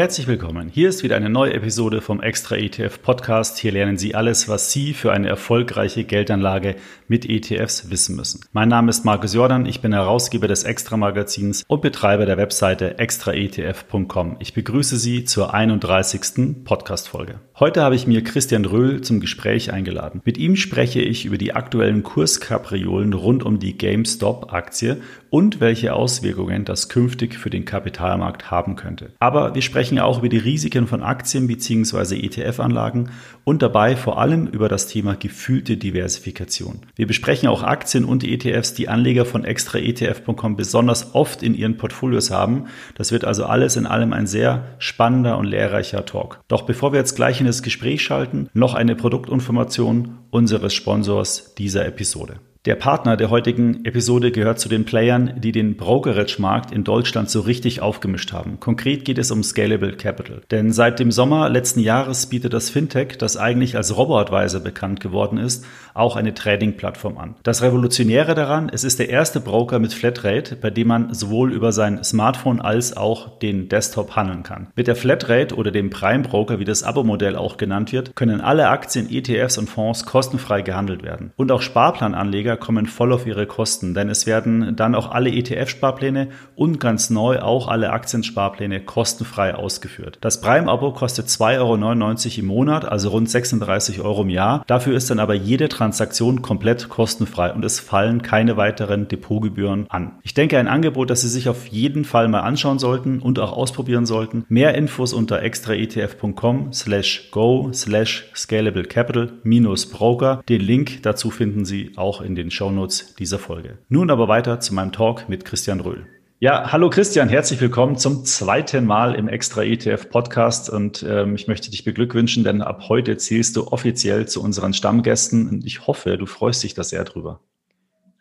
[0.00, 0.70] Herzlich willkommen.
[0.72, 3.58] Hier ist wieder eine neue Episode vom Extra ETF Podcast.
[3.58, 6.76] Hier lernen Sie alles, was Sie für eine erfolgreiche Geldanlage
[7.06, 8.40] mit ETFs wissen müssen.
[8.52, 9.66] Mein Name ist Markus Jordan.
[9.66, 14.36] Ich bin Herausgeber des Extra Magazins und Betreiber der Webseite extraetf.com.
[14.38, 16.64] Ich begrüße Sie zur 31.
[16.64, 17.40] Podcast Folge.
[17.58, 20.22] Heute habe ich mir Christian Röhl zum Gespräch eingeladen.
[20.24, 25.94] Mit ihm spreche ich über die aktuellen Kurskapriolen rund um die GameStop Aktie und welche
[25.94, 29.12] Auswirkungen das künftig für den Kapitalmarkt haben könnte.
[29.20, 32.16] Aber wir sprechen auch über die Risiken von Aktien bzw.
[32.16, 33.10] ETF-Anlagen
[33.44, 36.80] und dabei vor allem über das Thema gefühlte Diversifikation.
[36.96, 42.30] Wir besprechen auch Aktien und ETFs, die Anleger von extraetf.com besonders oft in ihren Portfolios
[42.30, 42.66] haben.
[42.96, 46.40] Das wird also alles in allem ein sehr spannender und lehrreicher Talk.
[46.48, 51.86] Doch bevor wir jetzt gleich in das Gespräch schalten, noch eine Produktinformation unseres Sponsors dieser
[51.86, 52.40] Episode.
[52.66, 57.40] Der Partner der heutigen Episode gehört zu den Playern, die den Brokerage-Markt in Deutschland so
[57.40, 58.60] richtig aufgemischt haben.
[58.60, 60.42] Konkret geht es um Scalable Capital.
[60.50, 65.38] Denn seit dem Sommer letzten Jahres bietet das Fintech, das eigentlich als Robo-Advisor bekannt geworden
[65.38, 67.34] ist, auch eine Trading-Plattform an.
[67.44, 71.72] Das Revolutionäre daran, es ist der erste Broker mit Flatrate, bei dem man sowohl über
[71.72, 74.66] sein Smartphone als auch den Desktop handeln kann.
[74.76, 78.68] Mit der Flatrate oder dem Prime Broker, wie das Abo-Modell auch genannt wird, können alle
[78.68, 81.32] Aktien, ETFs und Fonds kostenfrei gehandelt werden.
[81.36, 85.30] Und auch Sparplananleger Anleger kommen voll auf ihre Kosten, denn es werden dann auch alle
[85.30, 90.18] ETF-Sparpläne und ganz neu auch alle Aktiensparpläne kostenfrei ausgeführt.
[90.20, 94.64] Das Prime-Abo kostet 2,99 Euro im Monat, also rund 36 Euro im Jahr.
[94.66, 100.18] Dafür ist dann aber jede Transaktion komplett kostenfrei und es fallen keine weiteren Depotgebühren an.
[100.22, 103.52] Ich denke, ein Angebot, das Sie sich auf jeden Fall mal anschauen sollten und auch
[103.52, 104.44] ausprobieren sollten.
[104.48, 110.42] Mehr Infos unter extraetf.com slash go slash scalable capital minus broker.
[110.48, 113.78] Den Link dazu finden Sie auch in den den Shownotes dieser Folge.
[113.88, 116.06] Nun aber weiter zu meinem Talk mit Christian Röhl.
[116.38, 121.48] Ja, hallo Christian, herzlich willkommen zum zweiten Mal im Extra ETF Podcast und ähm, ich
[121.48, 126.16] möchte dich beglückwünschen, denn ab heute zählst du offiziell zu unseren Stammgästen und ich hoffe,
[126.16, 127.40] du freust dich da sehr drüber.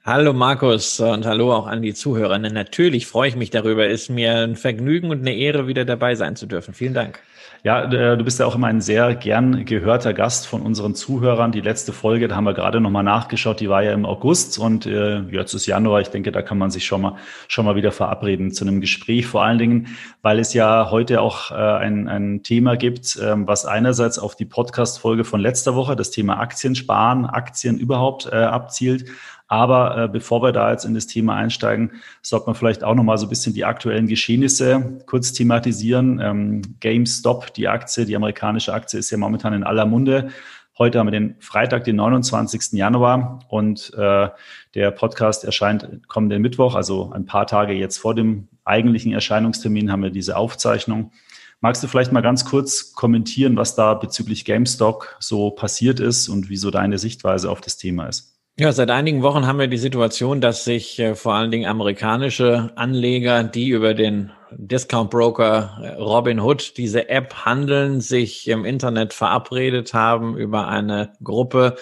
[0.09, 2.39] Hallo Markus und hallo auch an die Zuhörer.
[2.39, 3.85] Natürlich freue ich mich darüber.
[3.85, 6.73] Ist mir ein Vergnügen und eine Ehre, wieder dabei sein zu dürfen.
[6.73, 7.19] Vielen Dank.
[7.61, 11.51] Ja, äh, du bist ja auch immer ein sehr gern gehörter Gast von unseren Zuhörern.
[11.51, 14.87] Die letzte Folge, da haben wir gerade nochmal nachgeschaut, die war ja im August und
[14.87, 16.01] äh, jetzt ist Januar.
[16.01, 17.17] Ich denke, da kann man sich schon mal,
[17.47, 19.27] schon mal wieder verabreden zu einem Gespräch.
[19.27, 23.65] Vor allen Dingen, weil es ja heute auch äh, ein, ein Thema gibt, äh, was
[23.65, 29.05] einerseits auf die Podcast-Folge von letzter Woche, das Thema Aktien sparen, Aktien überhaupt abzielt,
[29.49, 33.03] aber äh, bevor wir da jetzt in das Thema einsteigen, sollte man vielleicht auch noch
[33.03, 36.21] mal so ein bisschen die aktuellen Geschehnisse kurz thematisieren.
[36.23, 40.29] Ähm, GameStop, die Aktie, die amerikanische Aktie ist ja momentan in aller Munde.
[40.77, 42.73] Heute haben wir den Freitag, den 29.
[42.73, 44.29] Januar und äh,
[44.75, 50.03] der Podcast erscheint kommenden Mittwoch, also ein paar Tage jetzt vor dem eigentlichen Erscheinungstermin haben
[50.03, 51.11] wir diese Aufzeichnung.
[51.59, 56.49] Magst du vielleicht mal ganz kurz kommentieren, was da bezüglich GameStop so passiert ist und
[56.49, 58.38] wieso deine Sichtweise auf das Thema ist?
[58.59, 62.73] Ja, seit einigen Wochen haben wir die Situation, dass sich äh, vor allen Dingen amerikanische
[62.75, 69.93] Anleger, die über den Discount Broker äh, Robinhood diese App handeln, sich im Internet verabredet
[69.93, 71.77] haben über eine Gruppe,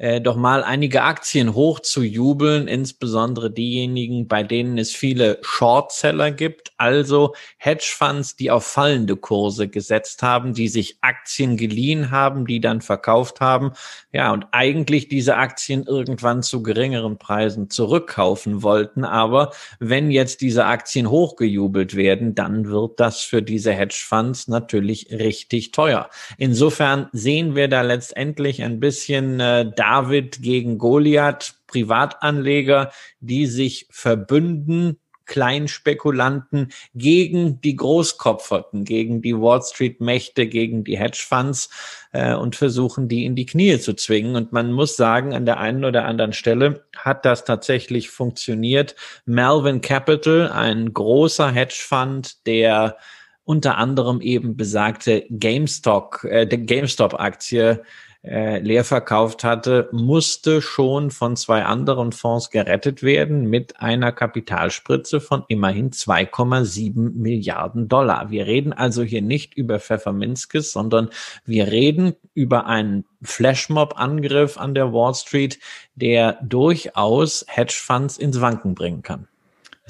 [0.00, 6.30] äh, doch mal einige Aktien hoch zu jubeln, insbesondere diejenigen, bei denen es viele Shortseller
[6.30, 12.60] gibt, also Hedgefonds, die auf fallende Kurse gesetzt haben, die sich Aktien geliehen haben, die
[12.60, 13.72] dann verkauft haben,
[14.10, 20.64] ja, und eigentlich diese Aktien irgendwann zu geringeren Preisen zurückkaufen wollten, aber wenn jetzt diese
[20.64, 26.08] Aktien hochgejubelt werden, dann wird das für diese Hedgefonds natürlich richtig teuer.
[26.38, 34.98] Insofern sehen wir da letztendlich ein bisschen äh, David gegen Goliath, Privatanleger, die sich verbünden,
[35.26, 41.70] Kleinspekulanten gegen die Großkopferten, gegen die Wall Street Mächte, gegen die Hedgefonds
[42.12, 44.36] äh, und versuchen, die in die Knie zu zwingen.
[44.36, 48.94] Und man muss sagen, an der einen oder anderen Stelle hat das tatsächlich funktioniert.
[49.24, 52.96] Melvin Capital, ein großer Hedgefonds, der
[53.44, 57.82] unter anderem eben besagte GameStop, äh, GameStop-Aktie
[58.22, 65.20] äh, leer verkauft hatte, musste schon von zwei anderen Fonds gerettet werden mit einer Kapitalspritze
[65.20, 68.30] von immerhin 2,7 Milliarden Dollar.
[68.30, 71.08] Wir reden also hier nicht über Pfefferminskis, sondern
[71.46, 75.58] wir reden über einen Flashmob-Angriff an der Wall Street,
[75.94, 79.29] der durchaus Hedgefonds ins Wanken bringen kann.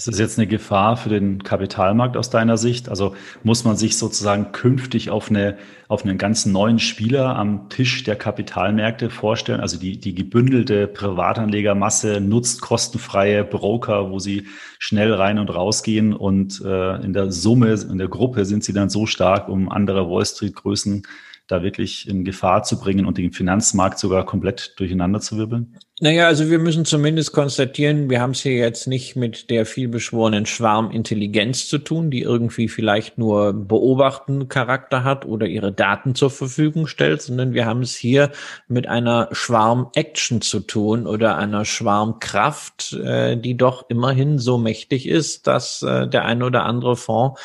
[0.00, 2.88] Ist das jetzt eine Gefahr für den Kapitalmarkt aus deiner Sicht?
[2.88, 5.58] Also muss man sich sozusagen künftig auf, eine,
[5.88, 9.60] auf einen ganz neuen Spieler am Tisch der Kapitalmärkte vorstellen?
[9.60, 14.46] Also die, die gebündelte Privatanlegermasse nutzt kostenfreie Broker, wo sie
[14.78, 18.88] schnell rein und rausgehen und äh, in der Summe, in der Gruppe sind sie dann
[18.88, 21.02] so stark, um andere Wall Street-Größen
[21.50, 25.76] da wirklich in Gefahr zu bringen und den Finanzmarkt sogar komplett durcheinander zu wirbeln?
[26.02, 30.46] Naja, also wir müssen zumindest konstatieren, wir haben es hier jetzt nicht mit der vielbeschworenen
[30.46, 36.86] Schwarmintelligenz zu tun, die irgendwie vielleicht nur beobachten Charakter hat oder ihre Daten zur Verfügung
[36.86, 38.30] stellt, sondern wir haben es hier
[38.66, 45.46] mit einer Schwarm-Action zu tun oder einer Schwarmkraft, äh, die doch immerhin so mächtig ist,
[45.46, 47.38] dass äh, der ein oder andere Fonds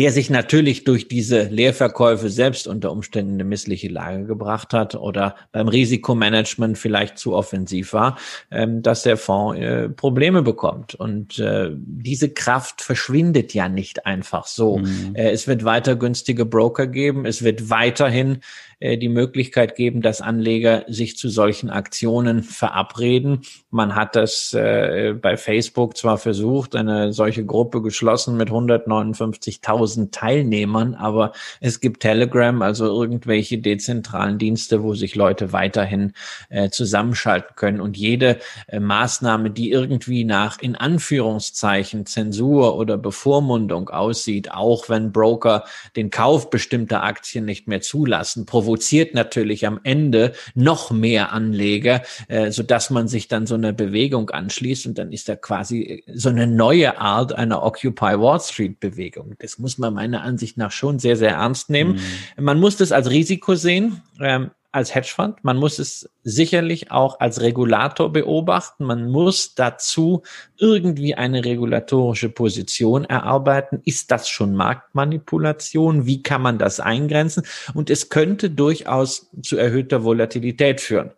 [0.00, 5.36] der sich natürlich durch diese Leerverkäufe selbst unter Umständen eine missliche Lage gebracht hat oder
[5.52, 8.16] beim Risikomanagement vielleicht zu offensiv war,
[8.50, 10.94] ähm, dass der Fonds äh, Probleme bekommt.
[10.94, 14.78] Und äh, diese Kraft verschwindet ja nicht einfach so.
[14.78, 15.10] Mhm.
[15.12, 17.26] Äh, es wird weiter günstige Broker geben.
[17.26, 18.38] Es wird weiterhin
[18.82, 23.42] die Möglichkeit geben, dass Anleger sich zu solchen Aktionen verabreden.
[23.70, 31.32] Man hat das bei Facebook zwar versucht, eine solche Gruppe geschlossen mit 159.000 Teilnehmern, aber
[31.60, 36.12] es gibt Telegram, also irgendwelche dezentralen Dienste, wo sich Leute weiterhin
[36.48, 37.80] äh, zusammenschalten können.
[37.80, 38.38] Und jede
[38.68, 45.64] äh, Maßnahme, die irgendwie nach in Anführungszeichen Zensur oder Bevormundung aussieht, auch wenn Broker
[45.96, 52.50] den Kauf bestimmter Aktien nicht mehr zulassen, provoziert natürlich am Ende noch mehr Anleger, äh,
[52.50, 56.28] so dass man sich dann so eine Bewegung anschließt und dann ist da quasi so
[56.28, 59.34] eine neue Art einer Occupy Wall Street Bewegung.
[59.38, 62.00] Das muss man meiner Ansicht nach schon sehr, sehr ernst nehmen.
[62.36, 62.44] Mhm.
[62.44, 64.02] Man muss das als Risiko sehen.
[64.20, 65.38] Ähm, als Hedgefonds.
[65.42, 68.84] Man muss es sicherlich auch als Regulator beobachten.
[68.84, 70.22] Man muss dazu
[70.58, 73.80] irgendwie eine regulatorische Position erarbeiten.
[73.84, 76.06] Ist das schon Marktmanipulation?
[76.06, 77.42] Wie kann man das eingrenzen?
[77.74, 81.10] Und es könnte durchaus zu erhöhter Volatilität führen.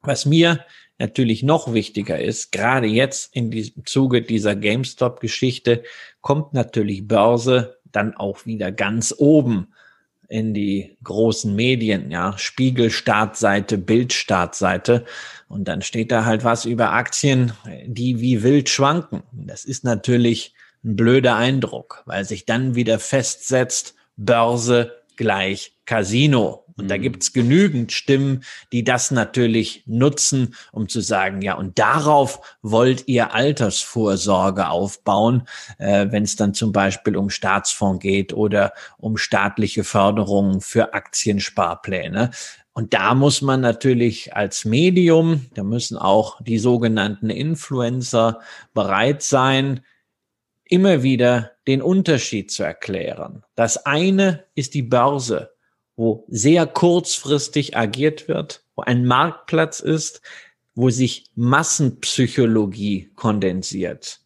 [0.00, 0.64] Was mir
[0.98, 5.82] natürlich noch wichtiger ist, gerade jetzt in diesem Zuge dieser GameStop-Geschichte,
[6.22, 9.68] kommt natürlich Börse dann auch wieder ganz oben
[10.28, 15.04] in die großen Medien, ja, Spiegel Startseite, Bild Startseite
[15.48, 17.52] und dann steht da halt was über Aktien,
[17.86, 19.22] die wie wild schwanken.
[19.32, 20.54] Das ist natürlich
[20.84, 26.65] ein blöder Eindruck, weil sich dann wieder festsetzt, Börse gleich Casino.
[26.76, 27.02] Und da mhm.
[27.02, 33.32] gibt's genügend Stimmen, die das natürlich nutzen, um zu sagen, ja, und darauf wollt ihr
[33.32, 40.60] Altersvorsorge aufbauen, äh, wenn es dann zum Beispiel um Staatsfonds geht oder um staatliche Förderungen
[40.60, 42.30] für Aktiensparpläne.
[42.74, 48.40] Und da muss man natürlich als Medium, da müssen auch die sogenannten Influencer
[48.74, 49.80] bereit sein,
[50.62, 53.44] immer wieder den Unterschied zu erklären.
[53.54, 55.55] Das eine ist die Börse
[55.96, 60.20] wo sehr kurzfristig agiert wird, wo ein Marktplatz ist,
[60.74, 64.20] wo sich Massenpsychologie kondensiert.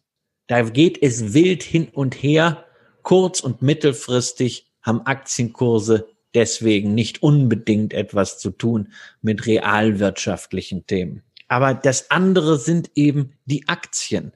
[0.47, 2.65] Da geht es wild hin und her.
[3.03, 8.91] Kurz- und mittelfristig haben Aktienkurse deswegen nicht unbedingt etwas zu tun
[9.21, 11.23] mit realwirtschaftlichen Themen.
[11.47, 14.33] Aber das andere sind eben die Aktien.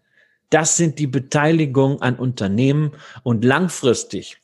[0.50, 2.92] Das sind die Beteiligungen an Unternehmen
[3.24, 4.38] und langfristig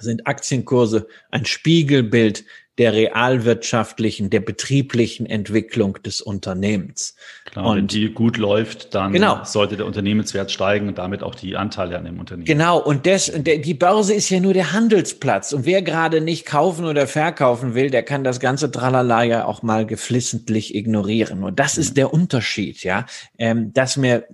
[0.00, 2.44] sind Aktienkurse ein Spiegelbild
[2.80, 7.14] der realwirtschaftlichen, der betrieblichen Entwicklung des Unternehmens.
[7.44, 9.44] Klar, und wenn die gut läuft, dann genau.
[9.44, 12.46] sollte der Unternehmenswert steigen und damit auch die Anteile an dem Unternehmen.
[12.46, 15.52] Genau, und das, die Börse ist ja nur der Handelsplatz.
[15.52, 19.62] Und wer gerade nicht kaufen oder verkaufen will, der kann das ganze Tralala ja auch
[19.62, 21.44] mal geflissentlich ignorieren.
[21.44, 23.04] Und das ist der Unterschied, ja,
[23.36, 24.24] ähm, dass mir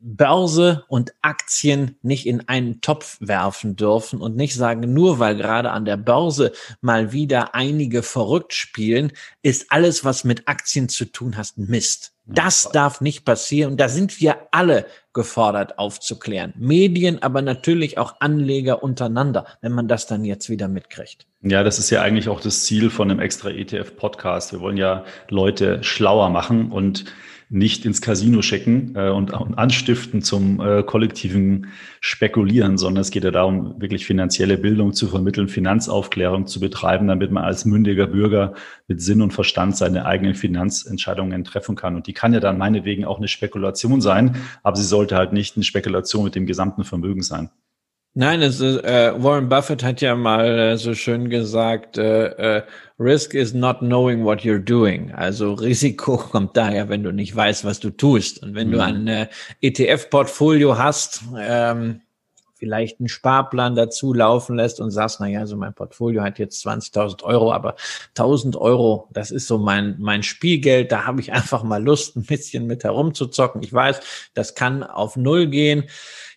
[0.00, 5.70] Börse und Aktien nicht in einen Topf werfen dürfen und nicht sagen, nur weil gerade
[5.70, 11.36] an der Börse mal wieder einige verrückt spielen, ist alles, was mit Aktien zu tun
[11.36, 12.12] hast, Mist.
[12.32, 13.72] Das darf nicht passieren.
[13.72, 16.54] Und da sind wir alle gefordert aufzuklären.
[16.56, 21.26] Medien, aber natürlich auch Anleger untereinander, wenn man das dann jetzt wieder mitkriegt.
[21.42, 24.52] Ja, das ist ja eigentlich auch das Ziel von einem extra ETF-Podcast.
[24.52, 27.06] Wir wollen ja Leute schlauer machen und
[27.52, 31.66] nicht ins Casino schicken äh, und, und, anstiften zum äh, kollektiven
[32.00, 37.32] Spekulieren, sondern es geht ja darum, wirklich finanzielle Bildung zu vermitteln, Finanzaufklärung zu betreiben, damit
[37.32, 38.54] man als mündiger Bürger
[38.86, 41.96] mit Sinn und Verstand seine eigenen Finanzentscheidungen treffen kann.
[41.96, 45.56] Und die kann ja dann meinetwegen auch eine Spekulation sein, aber sie sollte halt nicht
[45.56, 47.50] eine Spekulation mit dem gesamten Vermögen sein.
[48.12, 52.62] Nein, es ist, äh, Warren Buffett hat ja mal äh, so schön gesagt, äh, äh,
[53.00, 55.10] Risk is not knowing what you're doing.
[55.12, 58.42] Also Risiko kommt daher, wenn du nicht weißt, was du tust.
[58.42, 58.72] Und wenn mhm.
[58.72, 59.28] du ein äh,
[59.62, 62.02] ETF-Portfolio hast, ähm,
[62.60, 66.64] vielleicht einen Sparplan dazu laufen lässt und sagst, na ja, so mein Portfolio hat jetzt
[66.66, 67.74] 20.000 Euro, aber
[68.14, 72.24] 1.000 Euro, das ist so mein, mein Spielgeld, da habe ich einfach mal Lust, ein
[72.24, 73.62] bisschen mit herumzuzocken.
[73.62, 74.00] Ich weiß,
[74.34, 75.84] das kann auf Null gehen.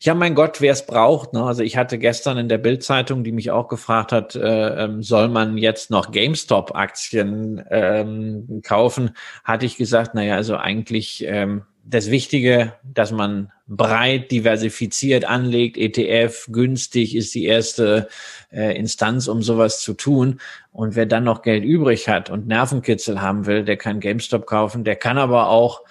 [0.06, 1.32] Ja, mein Gott, wer es braucht.
[1.32, 1.42] Ne?
[1.42, 5.30] Also ich hatte gestern in der Bildzeitung, die mich auch gefragt hat, äh, ähm, soll
[5.30, 9.12] man jetzt noch GameStop-Aktien ähm, kaufen,
[9.46, 16.48] hatte ich gesagt, naja, also eigentlich ähm, das Wichtige, dass man breit diversifiziert anlegt, ETF
[16.52, 18.10] günstig ist die erste
[18.52, 20.42] äh, Instanz, um sowas zu tun.
[20.74, 24.84] Und wer dann noch Geld übrig hat und Nervenkitzel haben will, der kann GameStop kaufen,
[24.84, 25.84] der kann aber auch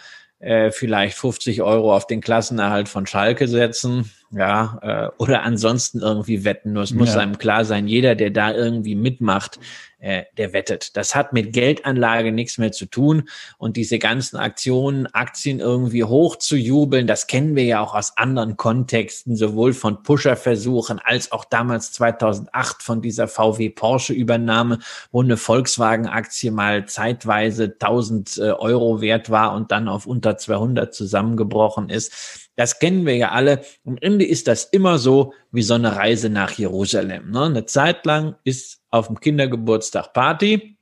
[0.42, 6.44] äh, vielleicht 50 Euro auf den Klassenerhalt von Schalke setzen, ja, äh, oder ansonsten irgendwie
[6.44, 6.72] wetten.
[6.72, 7.20] Nur es muss ja.
[7.20, 9.58] einem klar sein, jeder, der da irgendwie mitmacht,
[10.02, 10.96] äh, der wettet.
[10.96, 13.28] Das hat mit Geldanlage nichts mehr zu tun.
[13.58, 18.16] Und diese ganzen Aktionen, Aktien irgendwie hoch zu jubeln, das kennen wir ja auch aus
[18.16, 24.78] anderen Kontexten, sowohl von Pusherversuchen als auch damals 2008 von dieser VW Porsche Übernahme,
[25.12, 30.92] wo eine Volkswagen-Aktie mal zeitweise 1000 äh, Euro wert war und dann auf unter 200
[30.92, 32.41] zusammengebrochen ist.
[32.56, 33.62] Das kennen wir ja alle.
[33.86, 37.30] Am Ende ist das immer so wie so eine Reise nach Jerusalem.
[37.30, 37.44] Ne?
[37.44, 40.76] Eine Zeit lang ist auf dem Kindergeburtstag Party.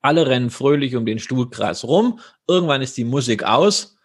[0.00, 2.18] Alle rennen fröhlich um den Stuhlkreis rum.
[2.48, 3.96] Irgendwann ist die Musik aus.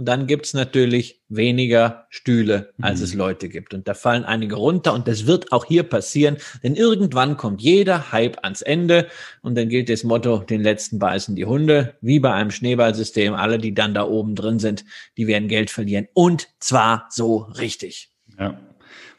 [0.00, 3.04] Und dann gibt's natürlich weniger Stühle, als mhm.
[3.04, 3.74] es Leute gibt.
[3.74, 4.94] Und da fallen einige runter.
[4.94, 6.38] Und das wird auch hier passieren.
[6.62, 9.08] Denn irgendwann kommt jeder Hype ans Ende.
[9.42, 11.98] Und dann gilt das Motto, den letzten beißen die Hunde.
[12.00, 13.34] Wie bei einem Schneeballsystem.
[13.34, 14.86] Alle, die dann da oben drin sind,
[15.18, 16.08] die werden Geld verlieren.
[16.14, 18.08] Und zwar so richtig.
[18.38, 18.58] Ja.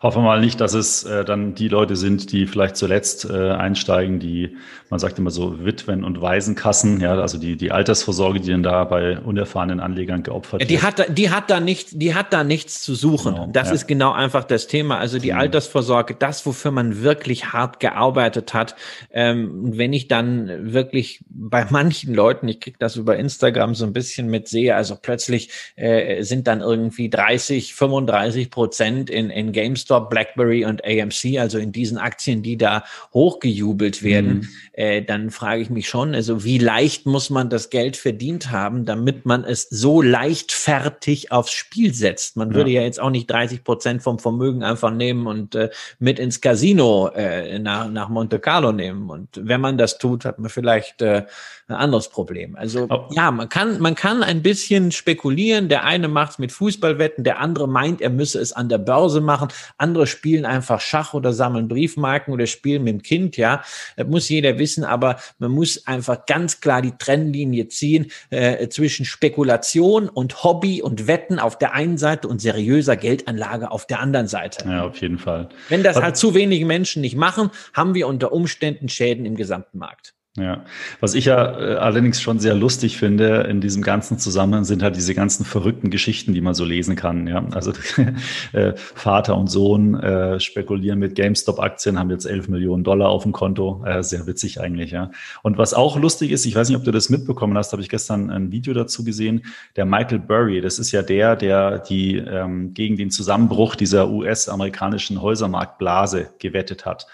[0.02, 3.52] Hoffen wir mal nicht, dass es äh, dann die Leute sind, die vielleicht zuletzt äh,
[3.52, 4.58] einsteigen, die,
[4.90, 8.84] man sagt immer so, Witwen- und Waisenkassen, ja, also die, die Altersvorsorge, die dann da
[8.84, 10.72] bei unerfahrenen Anlegern geopfert wird.
[10.72, 13.36] Die hat, da, die hat da nicht, die hat da nichts zu suchen.
[13.36, 13.76] Genau, das ja.
[13.76, 14.98] ist genau einfach das Thema.
[14.98, 15.38] Also die mhm.
[15.38, 18.76] Altersvorsorge, das, wofür man wirklich hart gearbeitet hat.
[19.12, 23.94] Ähm, wenn ich dann wirklich bei manchen Leuten, ich krieg das über Instagram so ein
[23.94, 29.91] bisschen mit sehe, also plötzlich äh, sind dann irgendwie 30, 35 Prozent in, in GameStop
[29.92, 32.84] GameStop, BlackBerry und AMC, also in diesen Aktien, die da
[33.14, 34.48] hochgejubelt werden, mhm.
[34.74, 38.86] äh, dann frage ich mich schon, also wie leicht muss man das Geld verdient haben,
[38.86, 42.38] damit man es so leichtfertig aufs Spiel setzt?
[42.38, 45.70] Man würde ja, ja jetzt auch nicht 30 Prozent vom Vermögen einfach nehmen und äh,
[46.00, 49.10] mit ins Casino äh, nach, nach Monte Carlo nehmen.
[49.10, 51.26] Und wenn man das tut, hat man vielleicht äh,
[51.72, 52.56] ein anderes Problem.
[52.56, 53.08] Also oh.
[53.12, 55.70] ja, man kann, man kann ein bisschen spekulieren.
[55.70, 59.22] Der eine macht es mit Fußballwetten, der andere meint, er müsse es an der Börse
[59.22, 59.50] machen.
[59.78, 63.38] Andere spielen einfach Schach oder sammeln Briefmarken oder spielen mit dem Kind.
[63.38, 63.64] Ja,
[63.96, 64.84] das muss jeder wissen.
[64.84, 71.08] Aber man muss einfach ganz klar die Trennlinie ziehen äh, zwischen Spekulation und Hobby und
[71.08, 74.68] Wetten auf der einen Seite und seriöser Geldanlage auf der anderen Seite.
[74.68, 75.50] Ja, auf jeden Fall.
[75.70, 79.78] Wenn das halt zu wenige Menschen nicht machen, haben wir unter Umständen Schäden im gesamten
[79.78, 80.14] Markt.
[80.38, 80.64] Ja,
[81.02, 84.96] was ich ja äh, allerdings schon sehr lustig finde in diesem ganzen Zusammenhang sind halt
[84.96, 87.28] diese ganzen verrückten Geschichten, die man so lesen kann.
[87.28, 87.74] Ja, also
[88.54, 93.34] äh, Vater und Sohn äh, spekulieren mit GameStop-Aktien, haben jetzt 11 Millionen Dollar auf dem
[93.34, 93.84] Konto.
[93.86, 95.12] Äh, sehr witzig eigentlich, ja.
[95.42, 97.90] Und was auch lustig ist, ich weiß nicht, ob du das mitbekommen hast, habe ich
[97.90, 99.44] gestern ein Video dazu gesehen.
[99.76, 105.22] Der Michael Burry, das ist ja der, der die ähm, gegen den Zusammenbruch dieser US-amerikanischen
[105.22, 107.08] Häusermarktblase gewettet hat.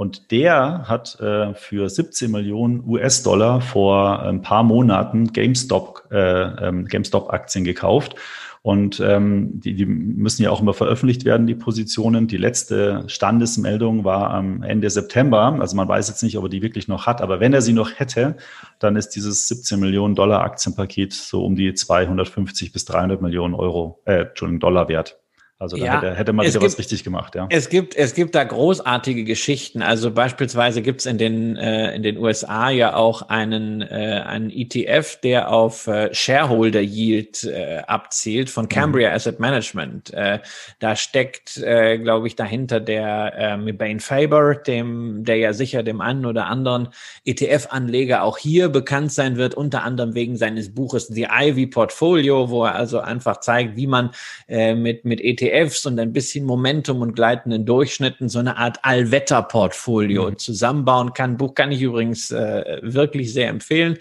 [0.00, 6.86] Und der hat äh, für 17 Millionen US-Dollar vor ein paar Monaten GameStop, äh, ähm,
[6.86, 8.14] GameStop-Aktien gekauft.
[8.62, 12.28] Und ähm, die, die müssen ja auch immer veröffentlicht werden, die Positionen.
[12.28, 15.58] Die letzte Standesmeldung war am Ende September.
[15.60, 17.20] Also man weiß jetzt nicht, ob er die wirklich noch hat.
[17.20, 18.38] Aber wenn er sie noch hätte,
[18.78, 24.00] dann ist dieses 17 Millionen Dollar Aktienpaket so um die 250 bis 300 Millionen Euro,
[24.06, 25.19] äh, Entschuldigung, Dollar wert.
[25.60, 27.46] Also da ja, hätte, hätte man wieder gibt, was richtig gemacht, ja.
[27.50, 29.82] Es gibt, es gibt da großartige Geschichten.
[29.82, 34.48] Also beispielsweise gibt es in den, äh, in den USA ja auch einen, äh, einen
[34.48, 38.68] ETF, der auf äh, Shareholder Yield äh, abzielt von mhm.
[38.70, 39.16] Cambria mhm.
[39.16, 40.14] Asset Management.
[40.14, 40.38] Äh,
[40.78, 46.00] da steckt, äh, glaube ich, dahinter der äh, Mebane Faber, dem, der ja sicher dem
[46.00, 46.88] einen oder anderen
[47.26, 52.64] ETF-Anleger auch hier bekannt sein wird, unter anderem wegen seines Buches The Ivy Portfolio, wo
[52.64, 54.12] er also einfach zeigt, wie man
[54.48, 58.78] äh, mit, mit ETF ETFs und ein bisschen Momentum und gleitenden Durchschnitten so eine Art
[58.82, 60.38] Allwetterportfolio mhm.
[60.38, 61.36] zusammenbauen kann.
[61.36, 63.98] Buch kann ich übrigens äh, wirklich sehr empfehlen.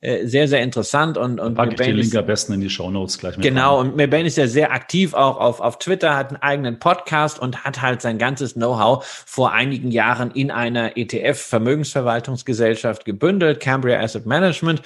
[0.00, 2.90] Äh, sehr, sehr interessant und, und Pack ich den Link am besten in die Show
[2.90, 3.88] Notes gleich mit Genau, rein.
[3.88, 7.64] und Mebane ist ja sehr aktiv auch auf, auf Twitter, hat einen eigenen Podcast und
[7.64, 14.80] hat halt sein ganzes Know-how vor einigen Jahren in einer ETF-Vermögensverwaltungsgesellschaft gebündelt, Cambria Asset Management.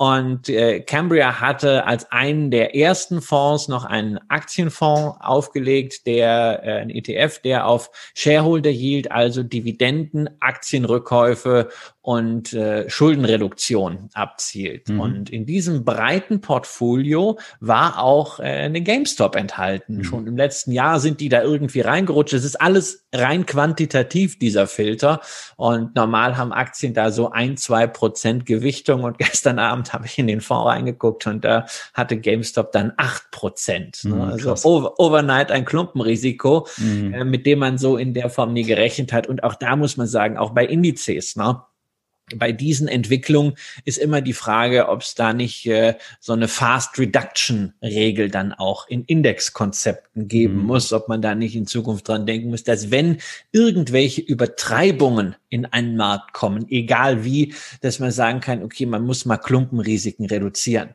[0.00, 6.80] Und äh, Cambria hatte als einen der ersten Fonds noch einen Aktienfonds aufgelegt, der äh,
[6.80, 11.68] ein ETF, der auf Shareholder Yield, also Dividenden, Aktienrückkäufe
[12.02, 14.88] und äh, Schuldenreduktion abzielt.
[14.88, 15.00] Mhm.
[15.00, 19.98] Und in diesem breiten Portfolio war auch äh, eine GameStop enthalten.
[19.98, 20.04] Mhm.
[20.04, 22.32] Schon im letzten Jahr sind die da irgendwie reingerutscht.
[22.32, 25.20] Es ist alles rein quantitativ, dieser Filter.
[25.56, 29.04] Und normal haben Aktien da so ein, zwei Prozent Gewichtung.
[29.04, 33.30] Und gestern Abend habe ich in den Fonds reingeguckt und da hatte GameStop dann acht
[33.30, 34.04] Prozent.
[34.04, 34.14] Ne?
[34.14, 37.12] Mhm, also over, overnight ein Klumpenrisiko, mhm.
[37.12, 39.26] äh, mit dem man so in der Form nie gerechnet hat.
[39.26, 41.62] Und auch da muss man sagen, auch bei Indizes, ne?
[42.36, 46.98] Bei diesen Entwicklungen ist immer die Frage, ob es da nicht äh, so eine Fast
[46.98, 50.66] Reduction Regel dann auch in Indexkonzepten geben mhm.
[50.66, 53.18] muss, ob man da nicht in Zukunft dran denken muss, dass wenn
[53.52, 59.24] irgendwelche Übertreibungen in einen Markt kommen, egal wie, dass man sagen kann, okay, man muss
[59.24, 60.94] mal Klumpenrisiken reduzieren.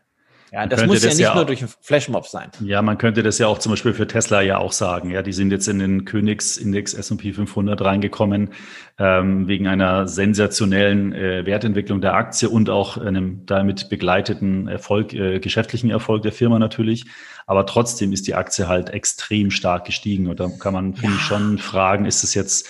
[0.51, 2.49] Ja, das muss ja nicht ja nur durch einen Flashmob sein.
[2.61, 5.09] Ja, man könnte das ja auch zum Beispiel für Tesla ja auch sagen.
[5.09, 8.51] Ja, die sind jetzt in den Königsindex S&P 500 reingekommen
[8.97, 15.39] ähm, wegen einer sensationellen äh, Wertentwicklung der Aktie und auch einem damit begleiteten Erfolg, äh,
[15.39, 17.05] geschäftlichen Erfolg der Firma natürlich.
[17.47, 21.15] Aber trotzdem ist die Aktie halt extrem stark gestiegen und da kann man finde ja.
[21.17, 22.69] ich schon fragen, ist es jetzt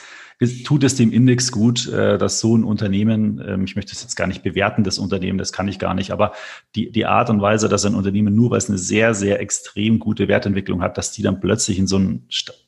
[0.66, 4.16] tut es dem Index gut, äh, dass so ein Unternehmen, ähm, ich möchte es jetzt
[4.16, 6.34] gar nicht bewerten, das Unternehmen, das kann ich gar nicht, aber
[6.76, 10.00] die, die Art und Weise, dass ein Unternehmen nur, weil es eine sehr, sehr extrem
[10.00, 12.26] gute Wertentwicklung hat, dass die dann plötzlich in so einen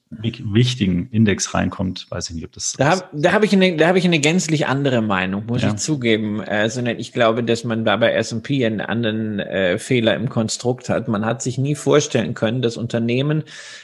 [0.10, 2.74] wichtigen Index reinkommt, weiß ich nicht, ob das.
[2.78, 5.70] Da habe da hab ich, eine, da hab ich eine gänzlich andere Meinung, muss ja.
[5.70, 6.42] ich zugeben.
[6.42, 10.90] Äh, sondern ich glaube, dass man da bei S&P einen anderen äh, Fehler im Konstrukt
[10.90, 11.08] hat.
[11.08, 13.44] Man hat sich nie vorstellen können, dass Unternehmen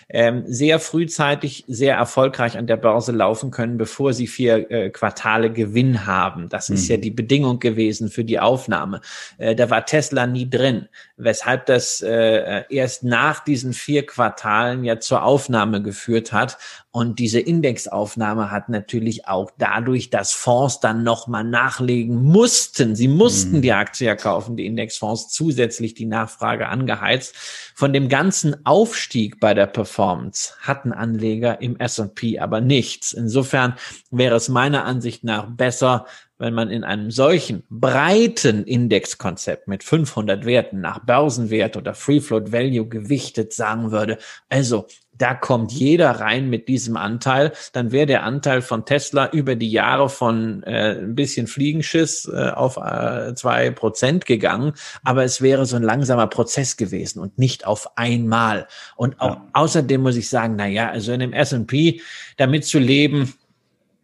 [0.10, 5.52] ähm, sehr frühzeitig sehr erfolgreich an der Börse laufen können, bevor sie vier äh, Quartale
[5.52, 6.50] Gewinn haben.
[6.50, 6.76] Das mhm.
[6.76, 9.02] ist ja die Bedingung gewesen für die Aufnahme.
[9.38, 10.88] Äh, da war Tesla nie drin,
[11.24, 16.58] weshalb das äh, erst nach diesen vier Quartalen ja zur Aufnahme geführt hat.
[16.92, 22.96] Und diese Indexaufnahme hat natürlich auch dadurch, dass Fonds dann nochmal nachlegen mussten.
[22.96, 23.62] Sie mussten mhm.
[23.64, 27.36] die Aktie ja kaufen, die Indexfonds, zusätzlich die Nachfrage angeheizt.
[27.74, 33.12] Von dem ganzen Aufstieg bei der Performance hatten Anleger im S&P aber nichts.
[33.14, 33.76] Insofern
[34.12, 36.06] wäre es meiner Ansicht nach besser,
[36.44, 42.52] wenn man in einem solchen breiten Indexkonzept mit 500 Werten nach Börsenwert oder Free Float
[42.52, 44.18] Value gewichtet sagen würde,
[44.50, 49.56] also da kommt jeder rein mit diesem Anteil, dann wäre der Anteil von Tesla über
[49.56, 55.42] die Jahre von äh, ein bisschen Fliegenschiss äh, auf äh, zwei Prozent gegangen, aber es
[55.42, 58.68] wäre so ein langsamer Prozess gewesen und nicht auf einmal.
[58.96, 59.50] Und auch ja.
[59.54, 62.02] außerdem muss ich sagen, na ja, also in dem S&P
[62.38, 63.34] damit zu leben,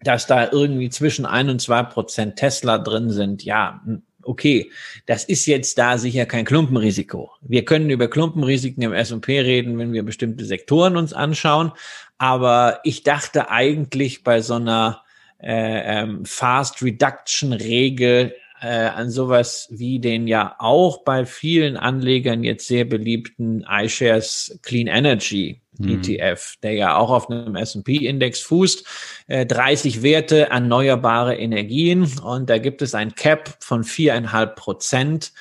[0.04, 3.82] dass da irgendwie zwischen ein und zwei Prozent Tesla drin sind, ja,
[4.24, 4.72] okay,
[5.06, 7.32] das ist jetzt da sicher kein Klumpenrisiko.
[7.42, 11.72] Wir können über Klumpenrisiken im S&P reden, wenn wir bestimmte Sektoren uns anschauen.
[12.18, 15.04] Aber ich dachte eigentlich bei so einer
[15.42, 22.44] äh, ähm, Fast Reduction Regel äh, an sowas wie den ja auch bei vielen Anlegern
[22.44, 26.02] jetzt sehr beliebten iShares Clean Energy mhm.
[26.04, 28.86] ETF, der ja auch auf einem S&P-Index fußt.
[29.28, 35.32] Äh, 30 Werte erneuerbare Energien und da gibt es ein Cap von viereinhalb Prozent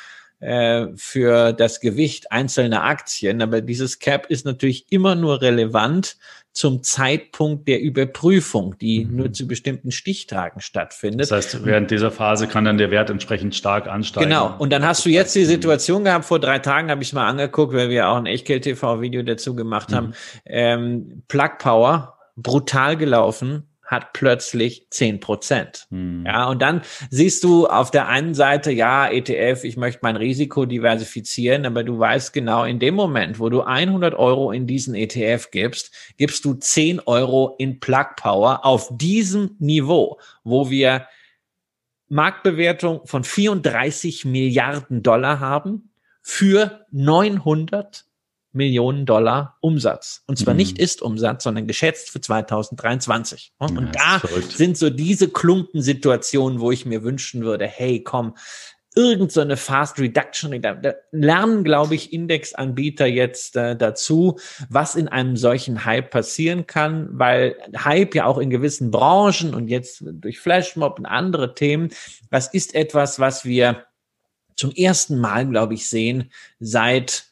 [0.40, 3.42] äh, für das Gewicht einzelner Aktien.
[3.42, 6.16] Aber dieses Cap ist natürlich immer nur relevant,
[6.58, 9.16] zum Zeitpunkt der Überprüfung, die mhm.
[9.16, 11.20] nur zu bestimmten Stichtagen stattfindet.
[11.20, 14.28] Das heißt, während dieser Phase kann dann der Wert entsprechend stark ansteigen.
[14.28, 14.56] Genau.
[14.58, 17.28] Und dann hast du jetzt die Situation gehabt, vor drei Tagen habe ich es mal
[17.28, 20.08] angeguckt, weil wir auch ein Echtgeld-TV-Video dazu gemacht haben.
[20.08, 20.12] Mhm.
[20.46, 25.86] Ähm, Plug Power, brutal gelaufen, hat plötzlich zehn Prozent.
[25.90, 26.24] Hm.
[26.26, 30.66] Ja, und dann siehst du auf der einen Seite, ja, ETF, ich möchte mein Risiko
[30.66, 35.50] diversifizieren, aber du weißt genau, in dem Moment, wo du 100 Euro in diesen ETF
[35.50, 41.06] gibst, gibst du 10 Euro in Plug Power auf diesem Niveau, wo wir
[42.08, 48.07] Marktbewertung von 34 Milliarden Dollar haben für 900
[48.58, 50.22] Millionen Dollar Umsatz.
[50.26, 50.58] Und zwar mhm.
[50.58, 53.52] nicht Ist-Umsatz, sondern geschätzt für 2023.
[53.56, 58.34] Und ja, da sind so diese Klumpensituationen, wo ich mir wünschen würde, hey, komm,
[58.94, 60.60] irgend so eine Fast Reduction.
[60.60, 60.76] Da,
[61.12, 67.56] lernen, glaube ich, Indexanbieter jetzt äh, dazu, was in einem solchen Hype passieren kann, weil
[67.76, 71.90] Hype ja auch in gewissen Branchen und jetzt durch Flashmob und andere Themen,
[72.30, 73.84] das ist etwas, was wir
[74.56, 77.27] zum ersten Mal, glaube ich, sehen, seit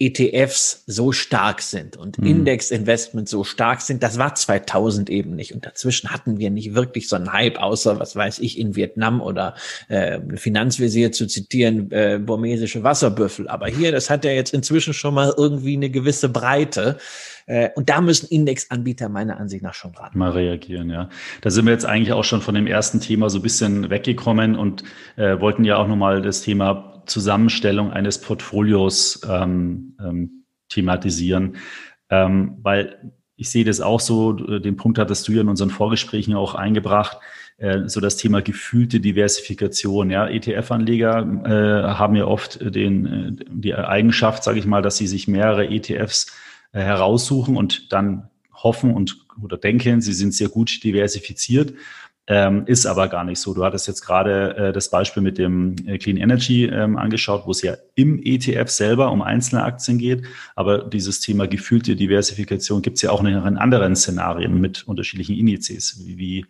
[0.00, 2.26] ETFs so stark sind und mhm.
[2.26, 5.54] Index-Investments so stark sind, das war 2000 eben nicht.
[5.54, 9.20] Und dazwischen hatten wir nicht wirklich so einen Hype, außer, was weiß ich, in Vietnam
[9.20, 9.54] oder
[9.88, 13.46] äh, Finanzvisier zu zitieren, äh, burmesische Wasserbüffel.
[13.46, 16.98] Aber hier, das hat ja jetzt inzwischen schon mal irgendwie eine gewisse Breite.
[17.46, 20.10] Äh, und da müssen Indexanbieter meiner Ansicht nach schon dran.
[20.14, 21.08] Mal reagieren, ja.
[21.40, 24.56] Da sind wir jetzt eigentlich auch schon von dem ersten Thema so ein bisschen weggekommen
[24.56, 24.82] und
[25.14, 31.56] äh, wollten ja auch nochmal das Thema Zusammenstellung eines Portfolios ähm, ähm, thematisieren,
[32.10, 36.34] ähm, weil ich sehe das auch so, den Punkt hattest du ja in unseren Vorgesprächen
[36.34, 37.18] auch eingebracht,
[37.56, 40.10] äh, so das Thema gefühlte Diversifikation.
[40.10, 45.06] Ja, ETF-Anleger äh, haben ja oft den, äh, die Eigenschaft, sage ich mal, dass sie
[45.06, 46.36] sich mehrere ETFs
[46.72, 51.74] äh, heraussuchen und dann hoffen und oder denken, sie sind sehr gut diversifiziert.
[52.26, 53.52] Ähm, ist aber gar nicht so.
[53.52, 57.50] Du hattest jetzt gerade äh, das Beispiel mit dem äh, Clean Energy ähm, angeschaut, wo
[57.50, 60.24] es ja im ETF selber um einzelne Aktien geht.
[60.56, 66.00] Aber dieses Thema gefühlte Diversifikation gibt es ja auch in anderen Szenarien mit unterschiedlichen Indizes,
[66.02, 66.46] wie, wie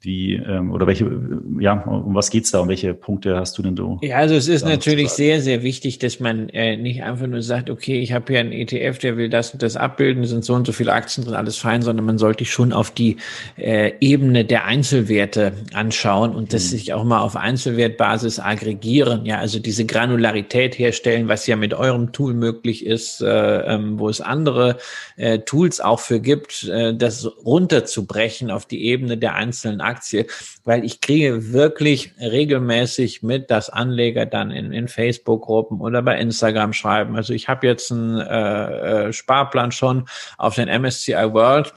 [0.00, 1.10] wie ähm, oder welche,
[1.58, 2.60] ja, um was geht's da?
[2.60, 3.98] Um welche Punkte hast du denn so?
[4.02, 7.68] Ja, also es ist natürlich sehr, sehr wichtig, dass man äh, nicht einfach nur sagt,
[7.68, 10.66] okay, ich habe hier einen ETF, der will das und das abbilden, sind so und
[10.66, 13.16] so viele Aktien drin, alles fein, sondern man sollte schon auf die
[13.56, 16.68] äh, Ebene der Einzelwerte anschauen und das mhm.
[16.68, 22.12] sich auch mal auf Einzelwertbasis aggregieren, ja, also diese Granularität herstellen, was ja mit eurem
[22.12, 24.76] Tool möglich ist, äh, ähm, wo es andere
[25.16, 30.26] äh, Tools auch für gibt, äh, das runterzubrechen auf die Ebene der einzelnen Aktie,
[30.64, 36.72] weil ich kriege wirklich regelmäßig mit, dass Anleger dann in, in Facebook-Gruppen oder bei Instagram
[36.72, 37.16] schreiben.
[37.16, 41.72] Also ich habe jetzt einen äh, äh Sparplan schon auf den MSCI World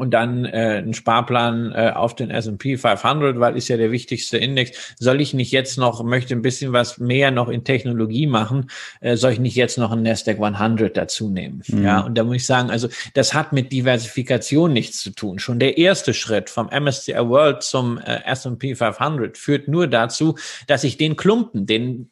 [0.00, 4.38] und dann äh, einen Sparplan äh, auf den S&P 500, weil ist ja der wichtigste
[4.38, 4.94] Index.
[4.98, 9.16] Soll ich nicht jetzt noch, möchte ein bisschen was mehr noch in Technologie machen, äh,
[9.16, 11.62] soll ich nicht jetzt noch einen Nasdaq 100 dazu nehmen?
[11.66, 11.84] Mhm.
[11.84, 15.38] Ja, und da muss ich sagen, also das hat mit Diversifikation nichts zu tun.
[15.38, 20.84] Schon der erste Schritt vom MSCI World zum äh, S&P 500 führt nur dazu, dass
[20.84, 22.08] ich den Klumpen, den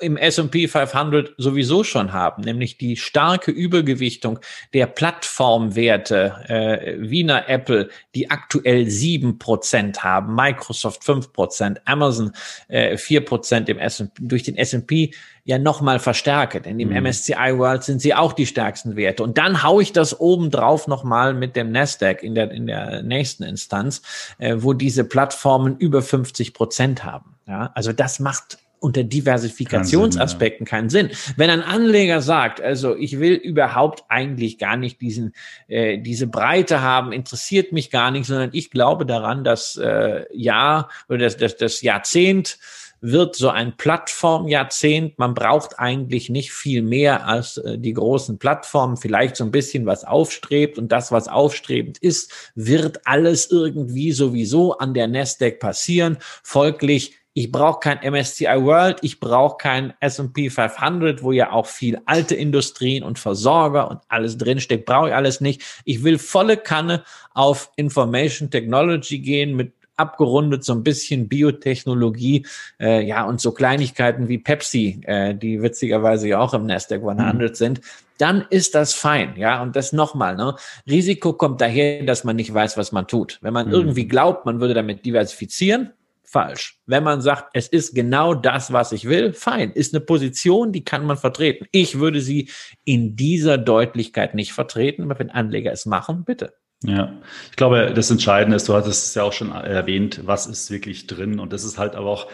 [0.00, 4.38] im S&P 500 sowieso schon haben, nämlich die starke Übergewichtung
[4.74, 12.32] der Plattformwerte, äh, Wiener Apple, die aktuell sieben Prozent haben, Microsoft fünf Prozent, Amazon
[12.68, 15.12] äh, vier Prozent im S&P, durch den S&P
[15.44, 17.06] ja nochmal verstärke, denn im mhm.
[17.06, 19.22] MSCI World sind sie auch die stärksten Werte.
[19.22, 23.42] Und dann haue ich das obendrauf nochmal mit dem Nasdaq in der, in der nächsten
[23.42, 24.02] Instanz,
[24.38, 27.34] äh, wo diese Plattformen über 50 Prozent haben.
[27.46, 31.34] Ja, also das macht unter Diversifikationsaspekten keinen Sinn, keinen Sinn.
[31.36, 35.34] Wenn ein Anleger sagt, also ich will überhaupt eigentlich gar nicht diesen
[35.68, 40.88] äh, diese Breite haben, interessiert mich gar nicht, sondern ich glaube daran, dass äh, Jahr
[41.08, 42.58] oder das, das, das Jahrzehnt
[43.00, 45.18] wird so ein Plattformjahrzehnt.
[45.18, 49.86] Man braucht eigentlich nicht viel mehr als äh, die großen Plattformen, vielleicht so ein bisschen
[49.86, 56.18] was aufstrebt und das, was aufstrebend ist, wird alles irgendwie sowieso an der Nasdaq passieren.
[56.42, 61.98] Folglich ich brauche kein MSCI World, ich brauche kein S&P 500, wo ja auch viel
[62.04, 65.62] alte Industrien und Versorger und alles drinsteckt, brauche ich alles nicht.
[65.86, 72.46] Ich will volle Kanne auf Information Technology gehen mit abgerundet so ein bisschen Biotechnologie,
[72.80, 77.50] äh, ja, und so Kleinigkeiten wie Pepsi, äh, die witzigerweise ja auch im Nasdaq 100
[77.50, 77.54] mhm.
[77.54, 77.80] sind,
[78.16, 79.62] dann ist das fein, ja.
[79.62, 80.54] Und das nochmal, ne?
[80.88, 83.38] Risiko kommt daher, dass man nicht weiß, was man tut.
[83.42, 83.74] Wenn man mhm.
[83.74, 85.92] irgendwie glaubt, man würde damit diversifizieren,
[86.30, 86.78] falsch.
[86.86, 89.72] Wenn man sagt, es ist genau das, was ich will, fein.
[89.72, 91.66] Ist eine Position, die kann man vertreten.
[91.72, 92.50] Ich würde sie
[92.84, 96.54] in dieser Deutlichkeit nicht vertreten, aber wenn Anleger es machen, bitte.
[96.82, 97.12] Ja,
[97.50, 101.06] ich glaube, das Entscheidende ist, du hattest es ja auch schon erwähnt, was ist wirklich
[101.06, 101.38] drin.
[101.38, 102.28] Und das ist halt aber auch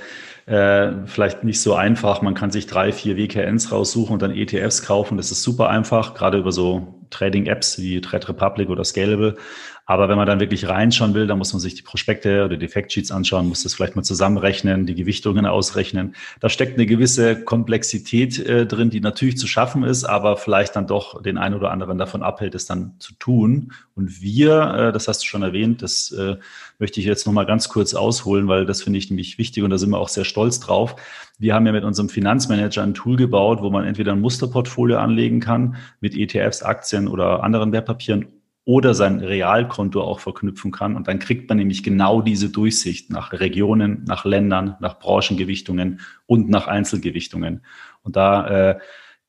[0.47, 2.23] äh, vielleicht nicht so einfach.
[2.23, 5.17] Man kann sich drei, vier WKNs raussuchen und dann ETFs kaufen.
[5.17, 9.37] Das ist super einfach, gerade über so Trading-Apps wie Trade Republic oder Scalable.
[9.89, 12.67] Aber wenn man dann wirklich reinschauen will, dann muss man sich die Prospekte oder die
[12.67, 16.17] Factsheets anschauen, muss das vielleicht mal zusammenrechnen, die Gewichtungen ausrechnen.
[16.41, 20.89] Da steckt eine gewisse Komplexität äh, drin, die natürlich zu schaffen ist, aber vielleicht dann
[20.89, 23.73] doch den einen oder anderen davon abhält, es dann zu tun.
[23.95, 26.35] Und wir, äh, das hast du schon erwähnt, das äh,
[26.81, 29.79] möchte ich jetzt nochmal ganz kurz ausholen, weil das finde ich nämlich wichtig und da
[29.79, 30.97] sind wir auch sehr stolz drauf.
[31.39, 35.39] Wir haben ja mit unserem Finanzmanager ein Tool gebaut, wo man entweder ein Musterportfolio anlegen
[35.39, 38.36] kann mit ETFs, Aktien oder anderen Wertpapieren
[38.67, 40.97] oder sein Realkonto auch verknüpfen kann.
[40.97, 46.51] Und dann kriegt man nämlich genau diese Durchsicht nach Regionen, nach Ländern, nach Branchengewichtungen und
[46.51, 47.65] nach Einzelgewichtungen.
[48.03, 48.79] Und da äh,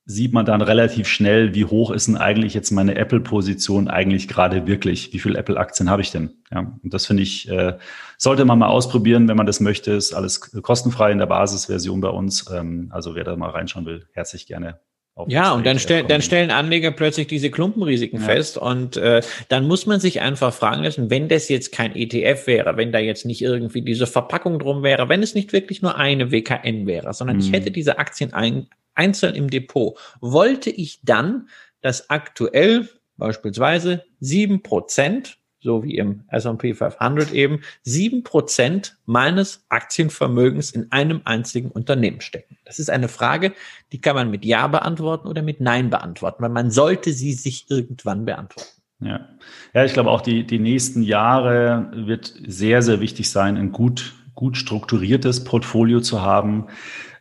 [0.04, 4.66] sieht man dann relativ schnell, wie hoch ist denn eigentlich jetzt meine Apple-Position eigentlich gerade
[4.66, 5.12] wirklich?
[5.12, 6.30] Wie viele Apple-Aktien habe ich denn?
[6.50, 7.78] Ja, und das finde ich, äh,
[8.16, 9.92] sollte man mal ausprobieren, wenn man das möchte.
[9.92, 12.50] Ist alles kostenfrei in der Basisversion bei uns.
[12.52, 14.80] Ähm, also wer da mal reinschauen will, herzlich gerne.
[15.26, 18.26] Ja, und dann, stell, dann stellen Anleger plötzlich diese Klumpenrisiken ja.
[18.26, 22.46] fest und äh, dann muss man sich einfach fragen lassen, wenn das jetzt kein ETF
[22.46, 25.96] wäre, wenn da jetzt nicht irgendwie diese Verpackung drum wäre, wenn es nicht wirklich nur
[25.96, 27.42] eine WKN wäre, sondern mhm.
[27.42, 31.48] ich hätte diese Aktien ein, einzeln im Depot, wollte ich dann,
[31.80, 40.70] dass aktuell beispielsweise sieben Prozent, so wie im S&P 500 eben, sieben Prozent meines Aktienvermögens
[40.70, 42.56] in einem einzigen Unternehmen stecken.
[42.64, 43.52] Das ist eine Frage,
[43.92, 47.70] die kann man mit Ja beantworten oder mit Nein beantworten, weil man sollte sie sich
[47.70, 48.70] irgendwann beantworten.
[49.00, 49.28] Ja,
[49.74, 54.14] ja ich glaube auch die, die nächsten Jahre wird sehr, sehr wichtig sein, ein gut,
[54.34, 56.68] gut strukturiertes Portfolio zu haben,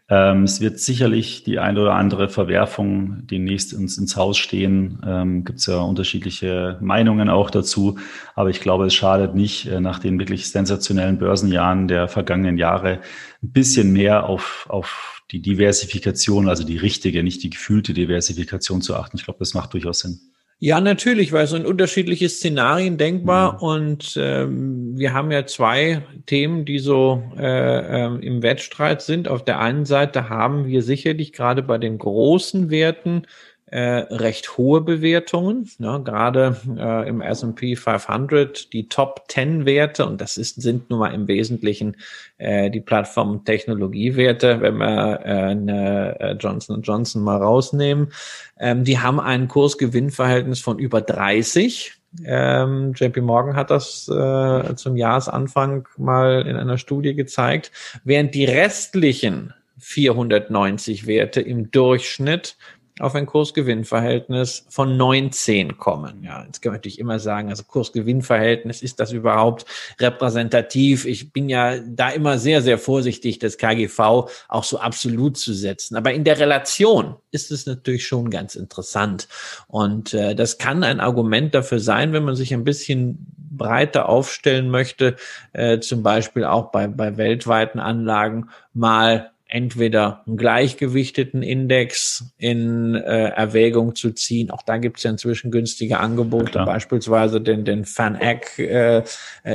[0.10, 5.02] ähm, es wird sicherlich die eine oder andere Verwerfung demnächst ins, ins Haus stehen.
[5.06, 7.98] Ähm, Gibt es ja unterschiedliche Meinungen auch dazu.
[8.34, 13.02] Aber ich glaube, es schadet nicht, äh, nach den wirklich sensationellen Börsenjahren der vergangenen Jahre
[13.44, 18.96] ein bisschen mehr auf, auf die Diversifikation, also die richtige, nicht die gefühlte Diversifikation zu
[18.96, 19.18] achten.
[19.18, 20.20] Ich glaube, das macht durchaus Sinn.
[20.60, 23.60] Ja, natürlich, weil es sind unterschiedliche Szenarien denkbar mhm.
[23.60, 29.28] und ähm, wir haben ja zwei Themen, die so äh, äh, im Wettstreit sind.
[29.28, 33.28] Auf der einen Seite haben wir sicherlich gerade bei den großen Werten
[33.70, 36.02] äh, recht hohe Bewertungen, ne?
[36.04, 41.14] gerade äh, im S&P 500 die Top 10 Werte und das ist, sind nun mal
[41.14, 41.98] im Wesentlichen
[42.38, 48.14] äh, die Plattform- Technologiewerte, wenn wir äh, eine äh, Johnson Johnson mal rausnehmen,
[48.58, 51.94] ähm, die haben ein Kursgewinnverhältnis von über 30.
[52.24, 57.72] Ähm, JP Morgan hat das äh, zum Jahresanfang mal in einer Studie gezeigt,
[58.06, 62.58] während die restlichen 490 Werte im Durchschnitt
[63.00, 66.24] auf ein Kursgewinnverhältnis von 19 kommen.
[66.24, 69.66] Ja, jetzt kann man natürlich immer sagen, also Kursgewinnverhältnis, ist das überhaupt
[70.00, 71.06] repräsentativ?
[71.06, 75.96] Ich bin ja da immer sehr, sehr vorsichtig, das KGV auch so absolut zu setzen.
[75.96, 79.28] Aber in der Relation ist es natürlich schon ganz interessant.
[79.68, 84.70] Und äh, das kann ein Argument dafür sein, wenn man sich ein bisschen breiter aufstellen
[84.70, 85.16] möchte,
[85.54, 93.30] äh, zum Beispiel auch bei, bei weltweiten Anlagen mal entweder einen gleichgewichteten Index in äh,
[93.30, 94.52] Erwägung zu ziehen.
[94.52, 99.04] Auch da gibt es ja inzwischen günstige Angebote, ja, beispielsweise den, den Fan-Eck äh, äh,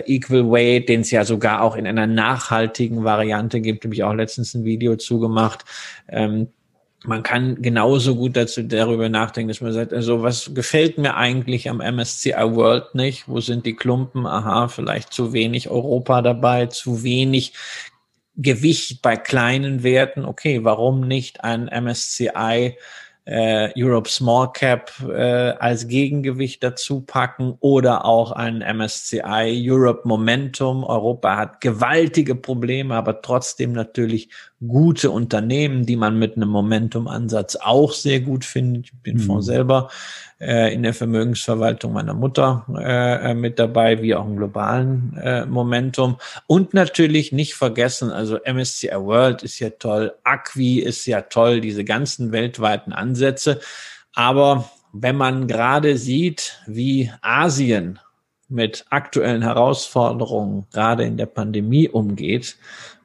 [0.07, 4.15] Equal Weight, den es ja sogar auch in einer nachhaltigen Variante gibt, habe ich auch
[4.15, 5.65] letztens ein Video zugemacht.
[6.09, 6.49] Ähm,
[7.05, 11.69] man kann genauso gut dazu darüber nachdenken, dass man sagt, also was gefällt mir eigentlich
[11.69, 13.29] am MSCI World nicht?
[13.29, 14.25] Wo sind die Klumpen?
[14.25, 17.55] Aha, vielleicht zu wenig Europa dabei, zu wenig
[18.37, 22.77] Gewicht bei kleinen Werten, okay, warum nicht ein MSCI
[23.25, 30.83] äh, Europe Small Cap äh, als Gegengewicht dazu packen oder auch ein MSCI Europe Momentum.
[30.83, 34.29] Europa hat gewaltige Probleme, aber trotzdem natürlich
[34.67, 38.87] gute Unternehmen, die man mit einem Momentum-Ansatz auch sehr gut findet.
[38.87, 39.21] Ich bin mhm.
[39.21, 39.91] von selber
[40.41, 45.47] äh, in der Vermögensverwaltung meiner Mutter äh, äh, mit dabei, wie auch im globalen äh,
[45.47, 46.19] Momentum.
[46.47, 51.85] Und natürlich nicht vergessen, also MSCI World ist ja toll, Acqui ist ja toll, diese
[51.85, 53.61] ganzen weltweiten Ansätze.
[54.15, 57.99] Aber wenn man gerade sieht, wie Asien
[58.53, 62.57] mit aktuellen Herausforderungen gerade in der Pandemie umgeht,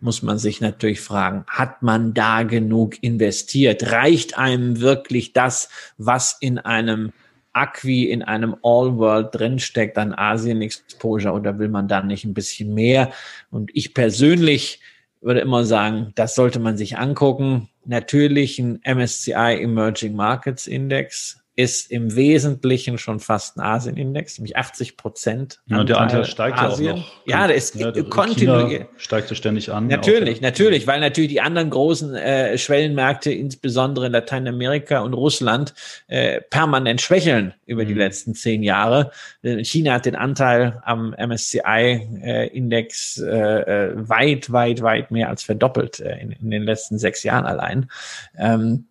[0.01, 3.91] muss man sich natürlich fragen, hat man da genug investiert?
[3.91, 7.13] Reicht einem wirklich das, was in einem
[7.53, 13.11] Acqui in einem All-World drinsteckt an Asien-Exposure oder will man dann nicht ein bisschen mehr?
[13.49, 14.79] Und ich persönlich
[15.21, 17.69] würde immer sagen, das sollte man sich angucken.
[17.85, 24.95] Natürlich ein MSCI Emerging Markets Index ist im Wesentlichen schon fast ein Asien-Index, nämlich 80
[24.95, 25.59] Prozent.
[25.65, 26.85] Ja, der Anteil steigt Asien.
[26.85, 27.25] ja auch noch.
[27.25, 28.85] Ja, der ist ja, kontinuierlich.
[28.97, 29.87] Steigt ja ständig an.
[29.87, 35.73] Natürlich, natürlich, weil natürlich die anderen großen äh, Schwellenmärkte, insbesondere in Lateinamerika und Russland,
[36.05, 37.87] äh, permanent schwächeln über mhm.
[37.87, 39.09] die letzten zehn Jahre.
[39.41, 46.01] Äh, China hat den Anteil am MSCI-Index äh, äh, weit, weit, weit mehr als verdoppelt
[46.01, 47.89] äh, in, in den letzten sechs Jahren allein.
[48.37, 48.85] Ähm,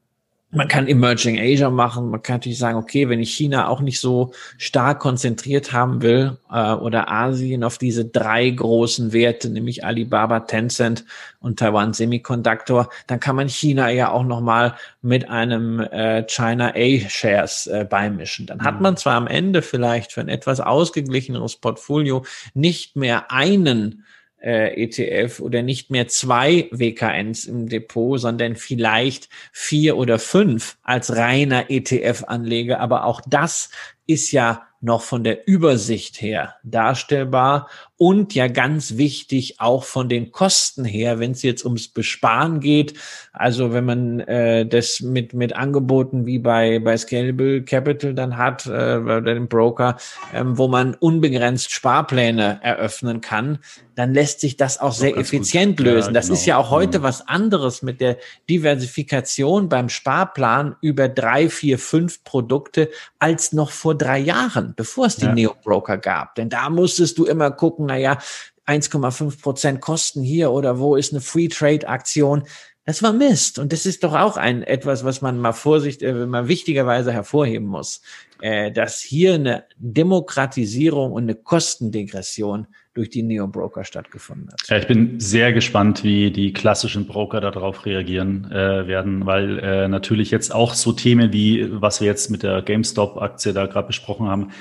[0.53, 2.11] man kann Emerging Asia machen.
[2.11, 6.39] Man kann natürlich sagen, okay, wenn ich China auch nicht so stark konzentriert haben will
[6.51, 11.05] äh, oder Asien auf diese drei großen Werte, nämlich Alibaba, Tencent
[11.41, 16.73] und Taiwan Semiconductor, dann kann man China ja auch noch mal mit einem äh, China
[16.75, 18.47] A Shares äh, beimischen.
[18.47, 18.83] Dann hat mhm.
[18.83, 24.06] man zwar am Ende vielleicht für ein etwas ausgeglicheneres Portfolio nicht mehr einen
[24.43, 31.17] äh, ETF oder nicht mehr zwei WKNs im Depot, sondern vielleicht vier oder fünf als
[31.17, 32.81] reiner ETF-Anleger.
[32.81, 33.71] Aber auch das
[34.07, 37.69] ist ja noch von der Übersicht her darstellbar
[37.99, 42.95] und ja ganz wichtig auch von den Kosten her, wenn es jetzt ums Besparen geht.
[43.33, 48.67] Also wenn man äh, das mit mit Angeboten wie bei bei Scalable Capital dann hat,
[48.67, 49.97] äh, bei dem Broker,
[50.35, 53.59] ähm, wo man unbegrenzt Sparpläne eröffnen kann,
[53.97, 55.87] dann lässt sich das auch sehr effizient gut.
[55.87, 56.09] lösen.
[56.09, 56.39] Ja, das genau.
[56.39, 57.03] ist ja auch heute mhm.
[57.03, 63.95] was anderes mit der Diversifikation beim Sparplan über drei, vier, fünf Produkte als noch vor
[63.95, 65.33] drei Jahren, bevor es die ja.
[65.33, 66.35] Neo-Broker gab.
[66.35, 68.19] Denn da musstest du immer gucken, naja,
[68.67, 72.45] 1,5 Prozent Kosten hier oder wo ist eine Free Trade Aktion?
[72.85, 73.59] Das war Mist.
[73.59, 77.67] Und das ist doch auch ein etwas, was man mal Vorsicht, äh, mal wichtigerweise hervorheben
[77.67, 78.01] muss,
[78.41, 84.69] äh, dass hier eine Demokratisierung und eine Kostendegression durch die Neo-Broker stattgefunden hat.
[84.69, 89.89] Ja, ich bin sehr gespannt, wie die klassischen Broker darauf reagieren äh, werden, weil äh,
[89.89, 94.29] natürlich jetzt auch so Themen wie, was wir jetzt mit der GameStop-Aktie da gerade besprochen
[94.29, 94.53] haben,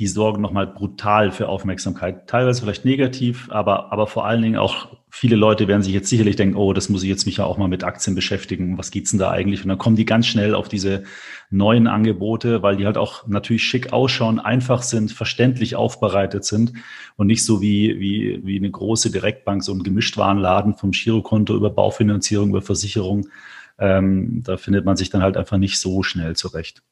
[0.00, 2.26] die sorgen nochmal brutal für Aufmerksamkeit.
[2.26, 6.36] Teilweise vielleicht negativ, aber, aber vor allen Dingen auch viele Leute werden sich jetzt sicherlich
[6.36, 8.78] denken, oh, das muss ich jetzt mich ja auch mal mit Aktien beschäftigen.
[8.78, 9.62] Was geht's denn da eigentlich?
[9.62, 11.02] Und dann kommen die ganz schnell auf diese
[11.50, 16.72] neuen Angebote, weil die halt auch natürlich schick ausschauen, einfach sind, verständlich aufbereitet sind
[17.16, 21.68] und nicht so wie, wie, wie eine große Direktbank, so ein Gemischtwarenladen vom Girokonto über
[21.68, 23.28] Baufinanzierung, über Versicherung.
[23.78, 26.82] Ähm, da findet man sich dann halt einfach nicht so schnell zurecht.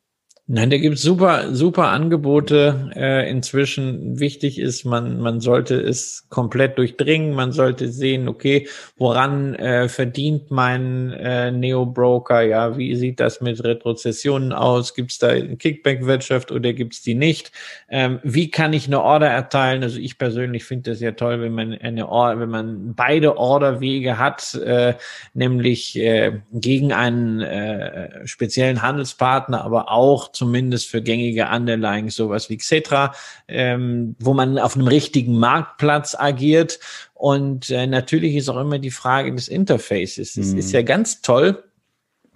[0.51, 4.19] Nein, da gibt's super, super Angebote äh, inzwischen.
[4.19, 7.35] Wichtig ist, man, man sollte es komplett durchdringen.
[7.35, 12.41] Man sollte sehen, okay, woran äh, verdient mein äh, Neo-Broker?
[12.41, 14.95] Ja, wie sieht das mit Retrozessionen aus?
[14.95, 17.53] Gibt's da Kickback-Wirtschaft oder gibt's die nicht?
[17.91, 19.83] Ähm, wie kann ich eine Order erteilen?
[19.83, 24.17] Also ich persönlich finde das ja toll, wenn man eine Order, wenn man beide Orderwege
[24.17, 24.95] hat, äh,
[25.35, 32.57] nämlich äh, gegen einen äh, speziellen Handelspartner, aber auch zumindest für gängige Underlying, sowas wie
[32.57, 33.13] Xetra,
[33.49, 36.79] ähm, wo man auf einem richtigen Marktplatz agiert.
[37.15, 40.37] Und äh, natürlich ist auch immer die Frage des Interfaces.
[40.37, 40.59] Es mhm.
[40.59, 41.63] ist ja ganz toll,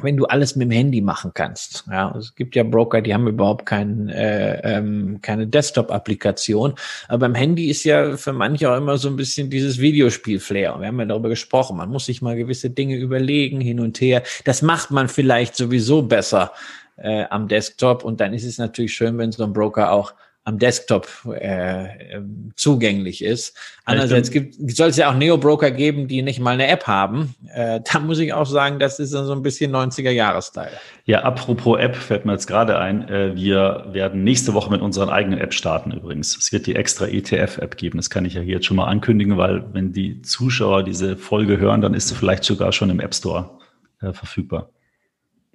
[0.03, 1.85] wenn du alles mit dem Handy machen kannst.
[1.91, 6.75] Ja, es gibt ja Broker, die haben überhaupt kein, äh, ähm, keine Desktop-Applikation.
[7.09, 10.77] Aber beim Handy ist ja für manche auch immer so ein bisschen dieses Videospiel-Flair.
[10.81, 11.77] Wir haben ja darüber gesprochen.
[11.77, 14.23] Man muss sich mal gewisse Dinge überlegen, hin und her.
[14.45, 16.53] Das macht man vielleicht sowieso besser
[16.97, 18.05] äh, am Desktop.
[18.05, 22.53] Und dann ist es natürlich schön, wenn so ein Broker auch am Desktop äh, ähm,
[22.57, 23.57] zugänglich ist.
[23.85, 27.35] Andererseits gibt, soll es ja auch Neo-Broker geben, die nicht mal eine App haben.
[27.55, 30.73] Äh, da muss ich auch sagen, das ist dann so ein bisschen 90er-Jahres-Style.
[31.05, 33.09] Ja, apropos App fällt mir jetzt gerade ein.
[33.09, 36.37] Äh, wir werden nächste Woche mit unseren eigenen App starten übrigens.
[36.37, 37.99] Es wird die extra ETF-App geben.
[37.99, 41.59] Das kann ich ja hier jetzt schon mal ankündigen, weil wenn die Zuschauer diese Folge
[41.59, 43.61] hören, dann ist sie vielleicht sogar schon im App Store
[44.01, 44.72] äh, verfügbar.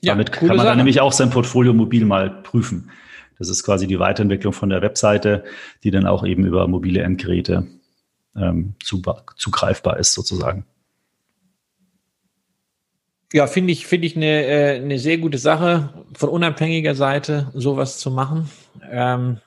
[0.01, 2.91] Ja, Damit kann man dann nämlich auch sein Portfolio mobil mal prüfen.
[3.39, 5.43] Das ist quasi die Weiterentwicklung von der Webseite,
[5.83, 7.67] die dann auch eben über mobile Endgeräte
[8.36, 10.65] ähm, zugreifbar ist sozusagen.
[13.33, 17.97] Ja, finde ich, finde ich eine, äh, eine sehr gute Sache, von unabhängiger Seite sowas
[17.97, 18.49] zu machen.
[18.89, 19.39] Ähm,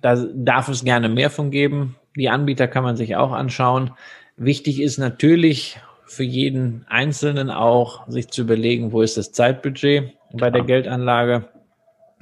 [0.00, 1.96] da darf es gerne mehr von geben.
[2.16, 3.92] Die Anbieter kann man sich auch anschauen.
[4.36, 10.50] Wichtig ist natürlich, für jeden Einzelnen auch, sich zu überlegen, wo ist das Zeitbudget bei
[10.50, 11.48] der Geldanlage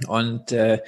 [0.08, 0.80] und äh,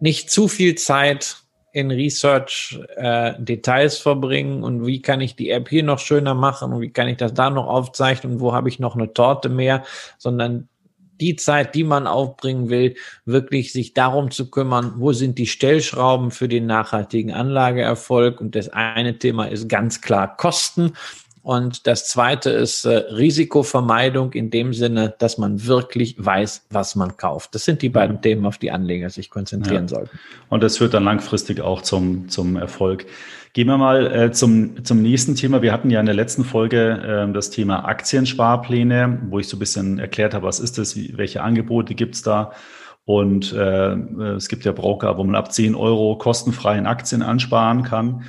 [0.00, 1.36] nicht zu viel Zeit
[1.72, 6.72] in Research äh, Details verbringen und wie kann ich die App hier noch schöner machen
[6.72, 9.48] und wie kann ich das da noch aufzeichnen und wo habe ich noch eine Torte
[9.48, 9.84] mehr,
[10.16, 10.68] sondern
[11.20, 16.30] die Zeit, die man aufbringen will, wirklich sich darum zu kümmern, wo sind die Stellschrauben
[16.30, 18.40] für den nachhaltigen Anlageerfolg.
[18.40, 20.92] Und das eine Thema ist ganz klar Kosten.
[21.46, 27.16] Und das zweite ist äh, Risikovermeidung in dem Sinne, dass man wirklich weiß, was man
[27.18, 27.54] kauft.
[27.54, 28.22] Das sind die beiden ja.
[28.22, 29.94] Themen, auf die Anleger sich konzentrieren ja.
[29.94, 30.18] sollten.
[30.48, 33.06] Und das führt dann langfristig auch zum, zum Erfolg.
[33.52, 35.62] Gehen wir mal äh, zum, zum nächsten Thema.
[35.62, 39.60] Wir hatten ja in der letzten Folge äh, das Thema Aktiensparpläne, wo ich so ein
[39.60, 42.50] bisschen erklärt habe, was ist das, wie, welche Angebote gibt's da.
[43.04, 43.92] Und äh,
[44.34, 48.24] es gibt ja Broker, wo man ab 10 Euro kostenfrei in Aktien ansparen kann.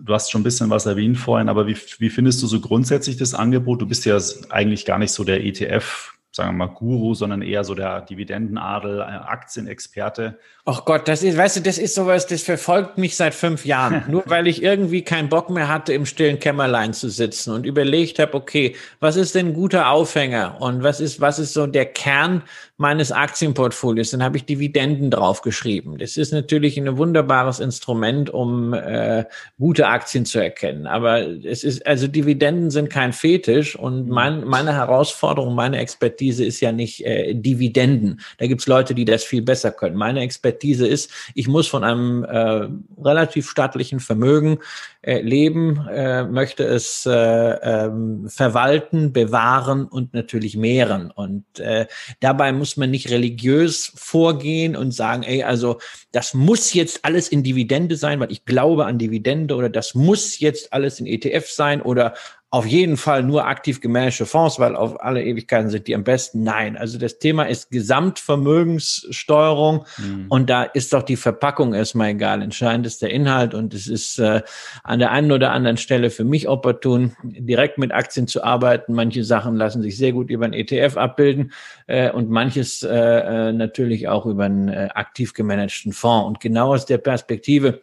[0.00, 3.16] Du hast schon ein bisschen was erwähnt vorhin, aber wie, wie findest du so grundsätzlich
[3.16, 3.82] das Angebot?
[3.82, 7.64] Du bist ja eigentlich gar nicht so der ETF, sagen wir mal, Guru, sondern eher
[7.64, 10.38] so der Dividendenadel, äh, Aktienexperte.
[10.64, 14.04] Ach Gott, das ist, weißt du, das ist sowas, das verfolgt mich seit fünf Jahren.
[14.08, 18.18] Nur weil ich irgendwie keinen Bock mehr hatte, im stillen Kämmerlein zu sitzen und überlegt
[18.18, 21.86] habe, okay, was ist denn ein guter Aufhänger und was ist, was ist so der
[21.86, 22.42] Kern
[22.76, 24.10] meines Aktienportfolios?
[24.10, 25.98] Dann habe ich Dividenden draufgeschrieben.
[25.98, 29.24] Das ist natürlich ein wunderbares Instrument, um äh,
[29.58, 30.86] gute Aktien zu erkennen.
[30.86, 34.12] Aber es ist, also Dividenden sind kein Fetisch und mhm.
[34.12, 38.20] mein, meine Herausforderung, meine Expertise ist ja nicht äh, Dividenden.
[38.38, 39.96] Da gibt's Leute, die das viel besser können.
[39.96, 42.68] Meine Expertise Expertise ist, ich muss von einem äh,
[43.02, 44.58] relativ staatlichen Vermögen
[45.02, 51.10] äh, leben, äh, möchte es äh, ähm, verwalten, bewahren und natürlich mehren.
[51.10, 51.86] Und äh,
[52.20, 55.78] dabei muss man nicht religiös vorgehen und sagen, ey, also
[56.12, 60.38] das muss jetzt alles in Dividende sein, weil ich glaube an Dividende oder das muss
[60.38, 62.14] jetzt alles in ETF sein oder
[62.50, 66.44] auf jeden Fall nur aktiv gemanagte Fonds, weil auf alle Ewigkeiten sind die am besten.
[66.44, 70.24] Nein, also das Thema ist Gesamtvermögenssteuerung mhm.
[70.30, 72.40] und da ist doch die Verpackung erstmal egal.
[72.40, 74.40] Entscheidend ist der Inhalt und es ist äh,
[74.82, 78.94] an der einen oder anderen Stelle für mich opportun, direkt mit Aktien zu arbeiten.
[78.94, 81.52] Manche Sachen lassen sich sehr gut über ein ETF abbilden
[81.86, 86.26] äh, und manches äh, äh, natürlich auch über einen äh, aktiv gemanagten Fonds.
[86.26, 87.82] Und genau aus der Perspektive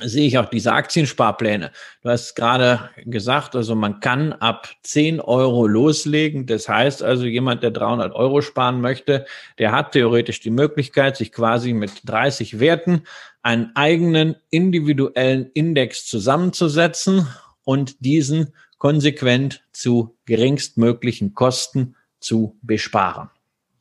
[0.00, 1.70] sehe ich auch diese Aktiensparpläne.
[2.02, 6.46] Du hast gerade gesagt, also man kann ab 10 Euro loslegen.
[6.46, 9.26] Das heißt also, jemand, der 300 Euro sparen möchte,
[9.58, 13.02] der hat theoretisch die Möglichkeit, sich quasi mit 30 Werten
[13.42, 17.26] einen eigenen individuellen Index zusammenzusetzen
[17.64, 23.30] und diesen konsequent zu geringstmöglichen Kosten zu besparen.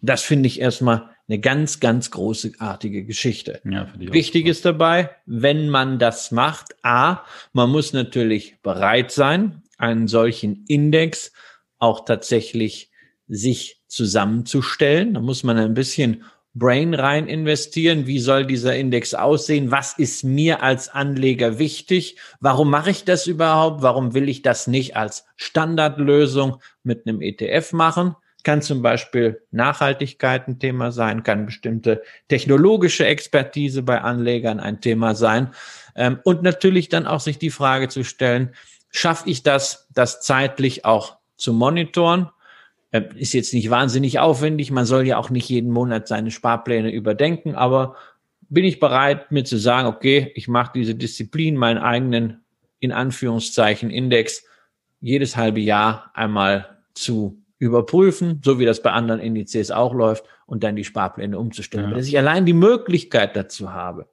[0.01, 3.61] Das finde ich erstmal eine ganz, ganz großartige Geschichte.
[3.63, 7.23] Ja, Wichtig ist dabei, wenn man das macht, a,
[7.53, 11.32] man muss natürlich bereit sein, einen solchen Index
[11.80, 12.91] auch tatsächlich
[13.28, 15.15] sich zusammenzustellen.
[15.15, 16.23] Da muss man ein bisschen
[16.53, 18.07] Brain rein investieren.
[18.07, 19.71] Wie soll dieser Index aussehen?
[19.71, 22.17] Was ist mir als Anleger wichtig?
[22.39, 23.82] Warum mache ich das überhaupt?
[23.82, 28.15] Warum will ich das nicht als Standardlösung mit einem ETF machen?
[28.46, 35.16] Kann zum Beispiel Nachhaltigkeit ein Thema sein, kann bestimmte technologische Expertise bei Anlegern ein Thema
[35.16, 35.50] sein
[35.96, 38.54] ähm, und natürlich dann auch sich die Frage zu stellen,
[38.91, 42.30] schaffe ich das, das zeitlich auch zu monitoren?
[42.91, 46.91] Äh, ist jetzt nicht wahnsinnig aufwendig, man soll ja auch nicht jeden Monat seine Sparpläne
[46.91, 47.96] überdenken, aber
[48.48, 52.43] bin ich bereit, mir zu sagen, okay, ich mache diese Disziplin, meinen eigenen,
[52.80, 54.46] in Anführungszeichen, Index
[55.02, 60.64] jedes halbe Jahr einmal zu überprüfen, so wie das bei anderen Indizes auch läuft, und
[60.64, 61.89] dann die Sparpläne umzustellen.
[61.89, 61.95] Ja.
[61.95, 64.08] Dass ich allein die Möglichkeit dazu habe.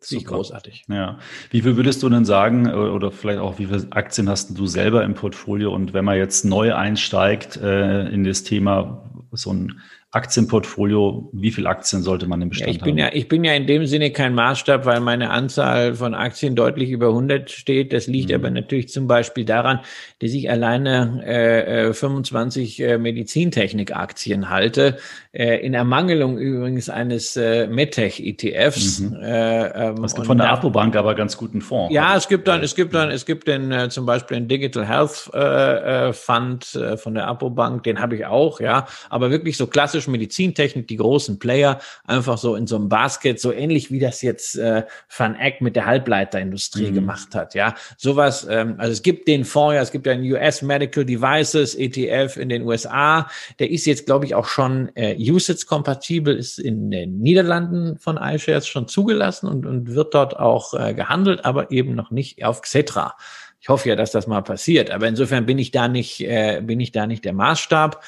[0.00, 0.84] Das ist großartig.
[0.88, 1.18] Ja.
[1.50, 5.02] Wie viel würdest du denn sagen, oder vielleicht auch, wie viele Aktien hast du selber
[5.02, 5.74] im Portfolio?
[5.74, 9.80] Und wenn man jetzt neu einsteigt äh, in das Thema, so ein
[10.10, 12.98] Aktienportfolio, wie viele Aktien sollte man im Bestand ja, ich bin haben?
[12.98, 16.90] Ja, ich bin ja in dem Sinne kein Maßstab, weil meine Anzahl von Aktien deutlich
[16.90, 17.92] über 100 steht.
[17.92, 18.36] Das liegt mhm.
[18.36, 19.80] aber natürlich zum Beispiel daran,
[20.20, 24.96] dass ich alleine äh, 25 äh, äh, Medizintechnik-Aktien halte,
[25.32, 29.00] äh, in Ermangelung übrigens eines äh, MedTech-ETFs.
[29.00, 29.16] Mhm.
[29.22, 31.92] Äh, ähm, es gibt von der Apobank aber ganz guten Fonds.
[31.92, 34.86] Ja, es gibt dann, es gibt dann, es gibt den äh, zum Beispiel den Digital
[34.86, 39.56] Health äh, äh Fund äh, von der Apobank, den habe ich auch, ja, aber wirklich
[39.56, 43.90] so klassisch klassische Medizintechnik, die großen Player, einfach so in so einem Basket, so ähnlich
[43.90, 44.84] wie das jetzt äh,
[45.16, 46.94] Van Eck mit der Halbleiterindustrie mhm.
[46.94, 47.54] gemacht hat.
[47.54, 51.04] Ja, sowas, ähm, also es gibt den Fonds, ja, es gibt ja einen US Medical
[51.04, 53.28] Devices ETF in den USA,
[53.58, 58.66] der ist jetzt, glaube ich, auch schon äh, USITS-kompatibel, ist in den Niederlanden von iShares
[58.66, 63.16] schon zugelassen und, und wird dort auch äh, gehandelt, aber eben noch nicht auf Xetra.
[63.60, 64.90] Ich hoffe ja, dass das mal passiert.
[64.92, 68.00] Aber insofern bin ich da nicht, äh, bin ich da nicht der Maßstab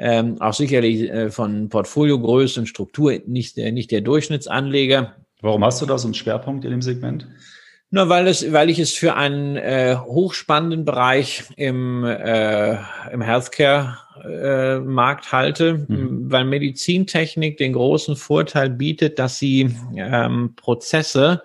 [0.00, 5.16] ähm, auch sicherlich äh, von Portfoliogröße und Struktur nicht, äh, nicht der Durchschnittsanleger.
[5.42, 7.28] Warum hast du da so einen Schwerpunkt in dem Segment?
[7.90, 12.76] Nur weil es, weil ich es für einen äh, hochspannenden Bereich im, äh,
[13.12, 16.30] im Healthcare-Markt äh, halte, mhm.
[16.30, 21.42] weil Medizintechnik den großen Vorteil bietet, dass sie ähm, Prozesse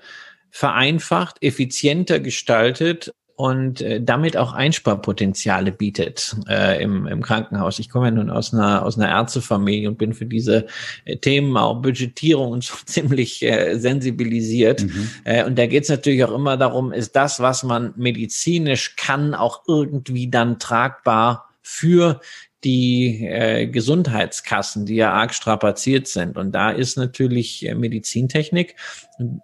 [0.52, 7.80] vereinfacht, effizienter gestaltet und äh, damit auch Einsparpotenziale bietet äh, im, im Krankenhaus.
[7.80, 10.68] Ich komme ja nun aus einer aus einer Ärztefamilie und bin für diese
[11.04, 14.84] äh, Themen auch Budgetierung und so ziemlich äh, sensibilisiert.
[14.84, 15.10] Mhm.
[15.26, 19.34] Äh, und da geht es natürlich auch immer darum, ist das, was man medizinisch kann,
[19.36, 22.22] auch irgendwie dann tragbar für
[22.64, 26.38] die äh, Gesundheitskassen, die ja arg strapaziert sind.
[26.38, 28.76] Und da ist natürlich äh, Medizintechnik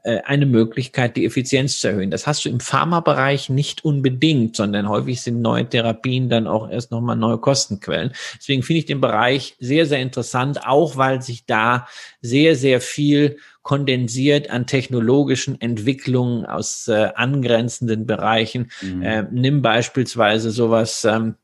[0.03, 2.09] äh, eine Möglichkeit, die Effizienz zu erhöhen.
[2.09, 6.91] Das hast du im Pharmabereich nicht unbedingt, sondern häufig sind neue Therapien dann auch erst
[6.91, 8.11] nochmal neue Kostenquellen.
[8.37, 11.87] Deswegen finde ich den Bereich sehr, sehr interessant, auch weil sich da
[12.21, 18.71] sehr, sehr viel kondensiert an technologischen Entwicklungen aus äh, angrenzenden Bereichen.
[18.81, 19.01] Mhm.
[19.03, 21.35] Äh, nimm beispielsweise sowas, ähm,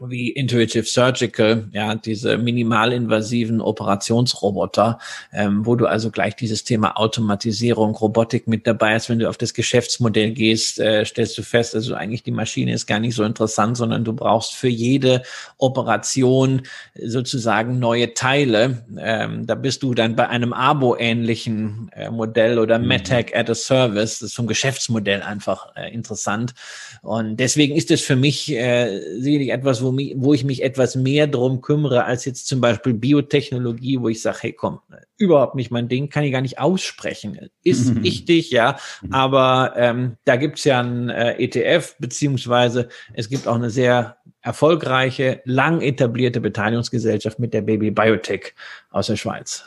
[0.00, 4.98] wie Intuitive Surgical, ja, diese minimalinvasiven Operationsroboter,
[5.32, 9.08] ähm, wo du also gleich dieses Thema Automatisierung, Robotik mit dabei hast.
[9.08, 12.86] Wenn du auf das Geschäftsmodell gehst, äh, stellst du fest, also eigentlich die Maschine ist
[12.86, 15.22] gar nicht so interessant, sondern du brauchst für jede
[15.58, 16.62] Operation
[17.02, 18.84] sozusagen neue Teile.
[18.98, 22.88] Ähm, da bist du dann bei einem Abo-ähnlichen äh, Modell oder mhm.
[22.88, 24.18] MedTech at a Service.
[24.18, 26.54] Das ist vom Geschäftsmodell einfach äh, interessant.
[27.02, 30.96] Und deswegen ist es für mich äh, sicherlich etwas, wo, mich, wo ich mich etwas
[30.96, 34.80] mehr drum kümmere, als jetzt zum Beispiel Biotechnologie, wo ich sage, hey komm,
[35.16, 37.50] überhaupt nicht mein Ding, kann ich gar nicht aussprechen.
[37.62, 38.02] Ist mhm.
[38.02, 38.76] wichtig, ja,
[39.10, 45.40] aber ähm, da gibt's ja ein äh, ETF, beziehungsweise es gibt auch eine sehr erfolgreiche,
[45.44, 48.54] lang etablierte Beteiligungsgesellschaft mit der Baby Biotech
[48.90, 49.64] aus der Schweiz.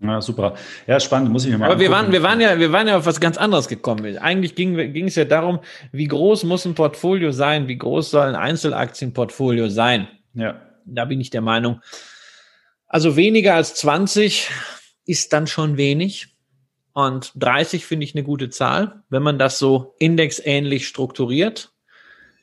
[0.00, 0.54] Ja, super.
[0.86, 1.70] Ja, spannend, muss ich mir mal.
[1.70, 4.16] Aber wir waren, wir waren ja, wir waren ja auf was ganz anderes gekommen.
[4.18, 5.58] Eigentlich ging, ging es ja darum,
[5.90, 7.66] wie groß muss ein Portfolio sein?
[7.66, 10.06] Wie groß soll ein Einzelaktienportfolio sein?
[10.34, 10.60] Ja.
[10.84, 11.80] Da bin ich der Meinung.
[12.86, 14.50] Also weniger als 20
[15.04, 16.28] ist dann schon wenig.
[16.92, 21.72] Und 30 finde ich eine gute Zahl, wenn man das so indexähnlich strukturiert.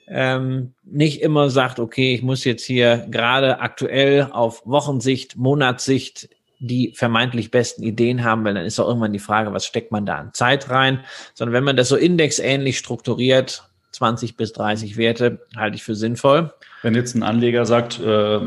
[0.08, 6.30] Ähm, nicht immer sagt, okay, ich muss jetzt hier gerade aktuell auf Wochensicht, Monatssicht
[6.60, 10.06] die vermeintlich besten Ideen haben, weil dann ist auch irgendwann die Frage, was steckt man
[10.06, 11.02] da an Zeit rein,
[11.34, 16.54] sondern wenn man das so indexähnlich strukturiert, 20 bis 30 Werte, halte ich für sinnvoll.
[16.82, 18.40] Wenn jetzt ein Anleger sagt, äh,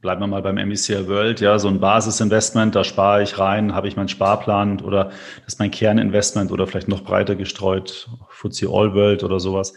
[0.00, 3.88] bleiben wir mal beim MECL World, ja, so ein Basisinvestment, da spare ich rein, habe
[3.88, 5.06] ich meinen Sparplan oder
[5.44, 9.74] das ist mein Kerninvestment oder vielleicht noch breiter gestreut, FTSE All World oder sowas.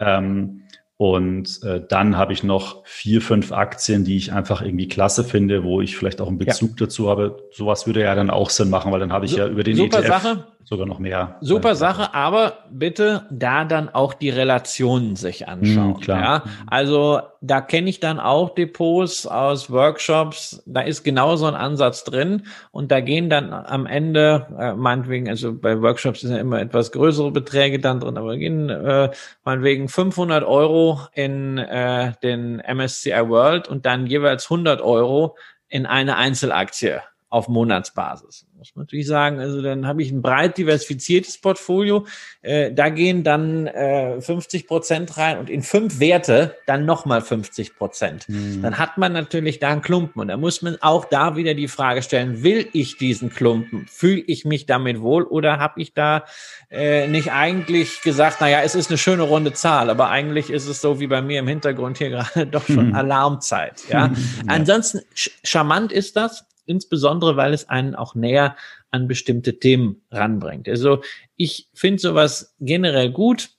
[0.00, 0.63] Ähm,
[0.96, 5.64] und äh, dann habe ich noch vier, fünf Aktien, die ich einfach irgendwie klasse finde,
[5.64, 6.86] wo ich vielleicht auch einen Bezug ja.
[6.86, 7.42] dazu habe.
[7.50, 9.76] Sowas würde ja dann auch Sinn machen, weil dann habe ich so, ja über den
[9.76, 11.36] Super ETF Sache sogar noch mehr.
[11.40, 15.94] Super Sache, aber bitte da dann auch die Relationen sich anschauen.
[15.94, 16.20] Hm, klar.
[16.20, 16.42] Ja?
[16.66, 22.04] Also da kenne ich dann auch Depots aus Workshops, da ist genau so ein Ansatz
[22.04, 26.60] drin und da gehen dann am Ende, äh, meinetwegen, also bei Workshops sind ja immer
[26.60, 29.10] etwas größere Beträge dann drin, aber gehen äh,
[29.44, 35.36] meinetwegen 500 Euro in äh, den MSCI World und dann jeweils 100 Euro
[35.68, 37.00] in eine Einzelaktie
[37.34, 38.46] auf Monatsbasis.
[38.56, 42.06] Muss man natürlich sagen, also dann habe ich ein breit diversifiziertes Portfolio.
[42.42, 47.74] Äh, da gehen dann äh, 50 Prozent rein und in fünf Werte dann nochmal 50
[47.76, 48.28] Prozent.
[48.28, 48.62] Mhm.
[48.62, 51.66] Dann hat man natürlich da einen Klumpen und da muss man auch da wieder die
[51.66, 53.86] Frage stellen, will ich diesen Klumpen?
[53.88, 56.24] Fühle ich mich damit wohl oder habe ich da
[56.70, 60.80] äh, nicht eigentlich gesagt, naja, es ist eine schöne runde Zahl, aber eigentlich ist es
[60.80, 62.94] so wie bei mir im Hintergrund hier gerade doch schon mhm.
[62.94, 63.82] Alarmzeit.
[63.88, 64.06] Ja?
[64.06, 64.12] ja.
[64.46, 65.00] Ansonsten
[65.42, 68.56] charmant ist das insbesondere weil es einen auch näher
[68.90, 70.68] an bestimmte Themen ranbringt.
[70.68, 71.02] Also
[71.36, 73.50] ich finde sowas generell gut.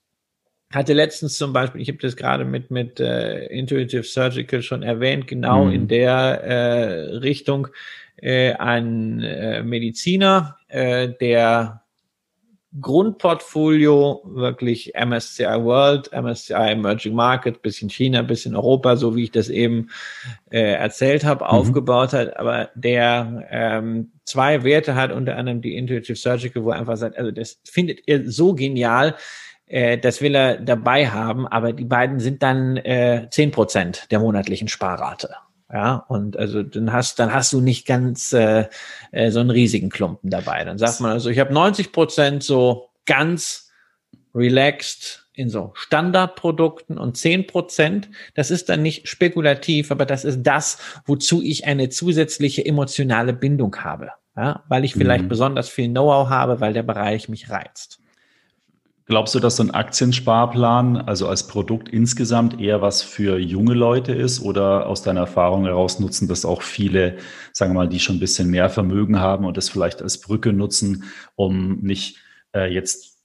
[0.74, 5.28] Hatte letztens zum Beispiel, ich habe das gerade mit mit äh, Intuitive Surgical schon erwähnt,
[5.28, 5.72] genau mhm.
[5.72, 7.68] in der äh, Richtung
[8.18, 11.85] äh, ein äh, Mediziner, äh, der
[12.82, 19.49] Grundportfolio wirklich MSCI World, MSCI Emerging Market, bisschen China, bisschen Europa, so wie ich das
[19.49, 19.89] eben
[20.51, 21.49] äh, erzählt habe, mhm.
[21.49, 26.80] aufgebaut hat, aber der ähm, zwei Werte hat, unter anderem die Intuitive Surgical, wo er
[26.80, 29.15] einfach sagt, also das findet ihr so genial,
[29.67, 34.11] äh, das will er dabei haben, aber die beiden sind dann äh, zehn äh, Prozent
[34.11, 35.30] der monatlichen Sparrate.
[35.76, 38.69] Ja, und also dann hast, dann hast du nicht ganz äh,
[39.11, 40.63] äh, so einen riesigen Klumpen dabei.
[40.63, 43.73] Dann sagt man also, ich habe 90 Prozent so ganz
[44.34, 50.43] relaxed in so Standardprodukten und 10 Prozent, das ist dann nicht spekulativ, aber das ist
[50.43, 54.11] das, wozu ich eine zusätzliche emotionale Bindung habe.
[54.38, 55.30] Ja, weil ich vielleicht mhm.
[55.30, 57.99] besonders viel Know-how habe, weil der Bereich mich reizt.
[59.08, 64.14] Glaubst du, dass so ein Aktiensparplan, also als Produkt insgesamt eher was für junge Leute
[64.14, 67.18] ist oder aus deiner Erfahrung heraus nutzen das auch viele,
[67.53, 70.53] sagen wir mal, die schon ein bisschen mehr Vermögen haben und das vielleicht als Brücke
[70.53, 71.03] nutzen,
[71.36, 72.18] um nicht
[72.56, 73.16] äh, jetzt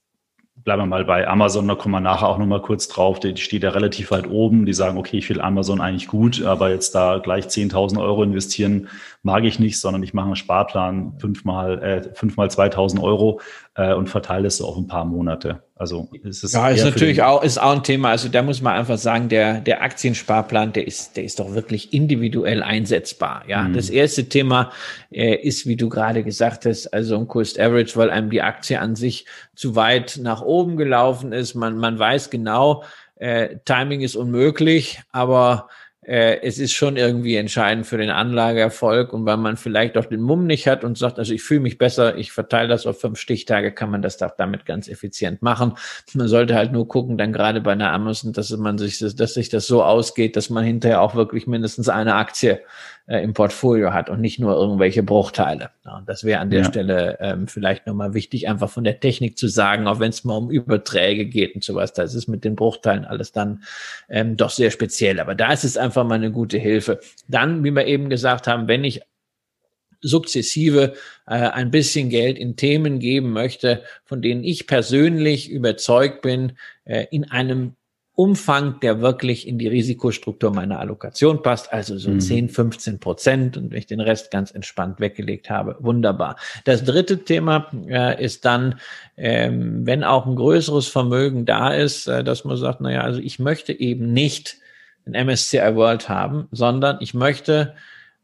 [0.63, 3.63] bleiben wir mal bei Amazon, da kommen wir nachher auch nochmal kurz drauf, die steht
[3.63, 7.17] ja relativ weit oben, die sagen, okay, ich will Amazon eigentlich gut, aber jetzt da
[7.17, 8.87] gleich 10.000 Euro investieren,
[9.23, 13.41] mag ich nicht, sondern ich mache einen Sparplan, fünfmal, äh, fünfmal 2.000 Euro
[13.75, 15.63] äh, und verteile es so auf ein paar Monate.
[15.75, 18.09] Also ist es ja, ist natürlich auch ist auch ein Thema.
[18.09, 21.93] Also da muss man einfach sagen, der der Aktiensparplan, der ist der ist doch wirklich
[21.93, 23.43] individuell einsetzbar.
[23.47, 23.73] Ja, mhm.
[23.73, 24.71] das erste Thema
[25.09, 28.79] äh, ist, wie du gerade gesagt hast, also ein Cost Average, weil einem die Aktie
[28.79, 31.55] an sich zu weit nach oben gelaufen ist.
[31.55, 32.83] Man man weiß genau,
[33.15, 35.69] äh, Timing ist unmöglich, aber
[36.03, 40.47] es ist schon irgendwie entscheidend für den Anlageerfolg und weil man vielleicht auch den Mumm
[40.47, 43.71] nicht hat und sagt, also ich fühle mich besser, ich verteile das auf fünf Stichtage,
[43.71, 45.73] kann man das doch damit ganz effizient machen.
[46.15, 49.49] Man sollte halt nur gucken, dann gerade bei einer Amazon, dass man sich, dass sich
[49.49, 52.61] das so ausgeht, dass man hinterher auch wirklich mindestens eine Aktie
[53.07, 55.71] äh, im Portfolio hat und nicht nur irgendwelche Bruchteile.
[55.85, 56.65] Ja, das wäre an der ja.
[56.65, 60.37] Stelle ähm, vielleicht nochmal wichtig, einfach von der Technik zu sagen, auch wenn es mal
[60.37, 63.63] um Überträge geht und sowas, da ist es mit den Bruchteilen alles dann
[64.09, 65.19] ähm, doch sehr speziell.
[65.19, 66.99] Aber da ist es einfach mal eine gute Hilfe.
[67.27, 69.01] Dann, wie wir eben gesagt haben, wenn ich
[70.01, 70.93] sukzessive
[71.27, 76.53] äh, ein bisschen Geld in Themen geben möchte, von denen ich persönlich überzeugt bin,
[76.85, 77.75] äh, in einem
[78.21, 82.19] Umfang, der wirklich in die Risikostruktur meiner Allokation passt, also so mhm.
[82.19, 86.35] 10, 15 Prozent und wenn ich den Rest ganz entspannt weggelegt habe, wunderbar.
[86.63, 88.79] Das dritte Thema äh, ist dann,
[89.17, 93.39] ähm, wenn auch ein größeres Vermögen da ist, äh, dass man sagt, naja, also ich
[93.39, 94.57] möchte eben nicht
[95.07, 97.73] ein MSCI World haben, sondern ich möchte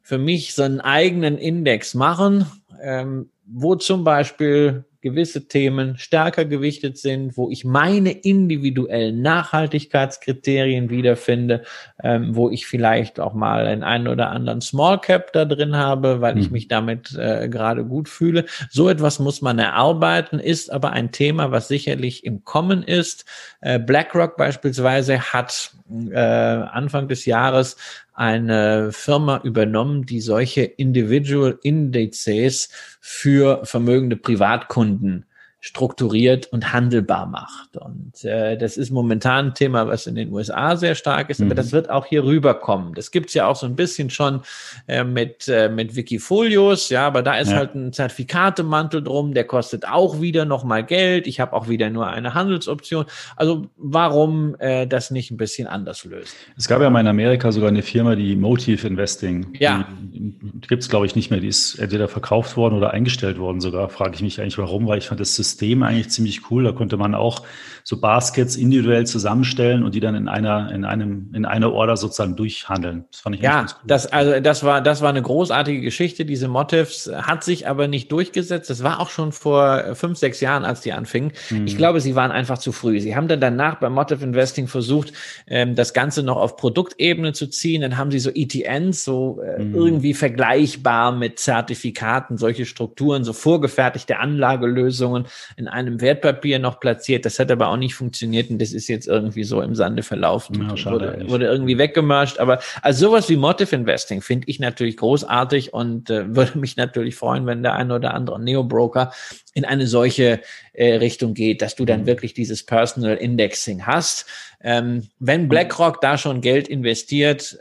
[0.03, 2.45] für mich so einen eigenen Index machen,
[2.83, 11.63] ähm, wo zum Beispiel gewisse Themen stärker gewichtet sind, wo ich meine individuellen Nachhaltigkeitskriterien wiederfinde,
[12.03, 16.21] ähm, wo ich vielleicht auch mal einen einen oder anderen Small Cap da drin habe,
[16.21, 16.41] weil mhm.
[16.41, 18.45] ich mich damit äh, gerade gut fühle.
[18.69, 23.25] So etwas muss man erarbeiten, ist aber ein Thema, was sicherlich im Kommen ist.
[23.61, 25.71] Äh, BlackRock beispielsweise hat
[26.11, 27.77] äh, Anfang des Jahres
[28.17, 35.25] eine Firma übernommen, die solche Individual Indizes für vermögende Privatkunden
[35.59, 37.77] strukturiert und handelbar macht.
[37.77, 41.47] Und äh, das ist momentan ein Thema, was in den USA sehr stark ist, mhm.
[41.47, 42.93] aber das wird auch hier rüberkommen.
[42.93, 44.41] Das gibt's ja auch so ein bisschen schon
[44.87, 47.57] äh, mit, äh, mit Wikifolios, ja, aber da ist ja.
[47.57, 51.25] halt ein Zertifikatemantel drum, der kostet auch wieder nochmal Geld.
[51.25, 53.05] Ich habe auch wieder nur eine Handelsoption.
[53.35, 56.33] Also warum äh, das nicht ein bisschen anders lösen?
[56.55, 59.47] Es gab ja mal in Amerika sogar eine Firma, die Motive Investing.
[59.59, 59.87] Ja.
[60.01, 61.39] Die, die gibt's glaube ich, nicht mehr.
[61.39, 63.89] Die ist entweder verkauft worden oder eingestellt worden sogar.
[63.89, 66.63] Frage ich mich eigentlich, warum, weil ich fand das System System eigentlich ziemlich cool.
[66.63, 67.43] Da konnte man auch
[67.89, 72.35] so Baskets individuell zusammenstellen und die dann in einer, in einem, in einer Order sozusagen
[72.35, 73.05] durchhandeln.
[73.09, 73.87] Das fand ich ja, ganz cool.
[73.87, 76.25] das, also das war, das war eine großartige Geschichte.
[76.25, 78.69] Diese Motivs hat sich aber nicht durchgesetzt.
[78.69, 81.31] Das war auch schon vor fünf, sechs Jahren, als die anfingen.
[81.49, 81.65] Mhm.
[81.65, 82.99] Ich glaube, sie waren einfach zu früh.
[82.99, 85.13] Sie haben dann danach beim Motiv Investing versucht,
[85.47, 87.83] ähm, das Ganze noch auf Produktebene zu ziehen.
[87.83, 89.75] Dann haben sie so ETNs, so äh, mhm.
[89.75, 97.23] irgendwie vergleichbar mit Zertifikaten, solche Strukturen, so vorgefertigte Anlagelösungen in einem Wertpapier noch platziert.
[97.23, 100.69] Das hat aber auch nicht funktioniert und das ist jetzt irgendwie so im Sande verlaufen.
[100.75, 102.39] Ja, wurde, wurde, irgendwie weggemascht.
[102.39, 107.15] Aber also sowas wie Motive Investing finde ich natürlich großartig und äh, würde mich natürlich
[107.15, 109.11] freuen, wenn der eine oder andere Neo-Broker
[109.53, 110.41] in eine solche
[110.73, 112.07] äh, Richtung geht, dass du dann mhm.
[112.07, 114.25] wirklich dieses Personal Indexing hast.
[114.61, 117.57] Ähm, wenn BlackRock da schon Geld investiert,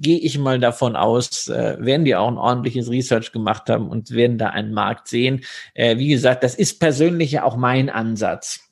[0.00, 4.10] gehe ich mal davon aus, äh, werden die auch ein ordentliches Research gemacht haben und
[4.10, 5.44] werden da einen Markt sehen.
[5.74, 8.67] Äh, wie gesagt, das ist persönlich ja auch mein Ansatz.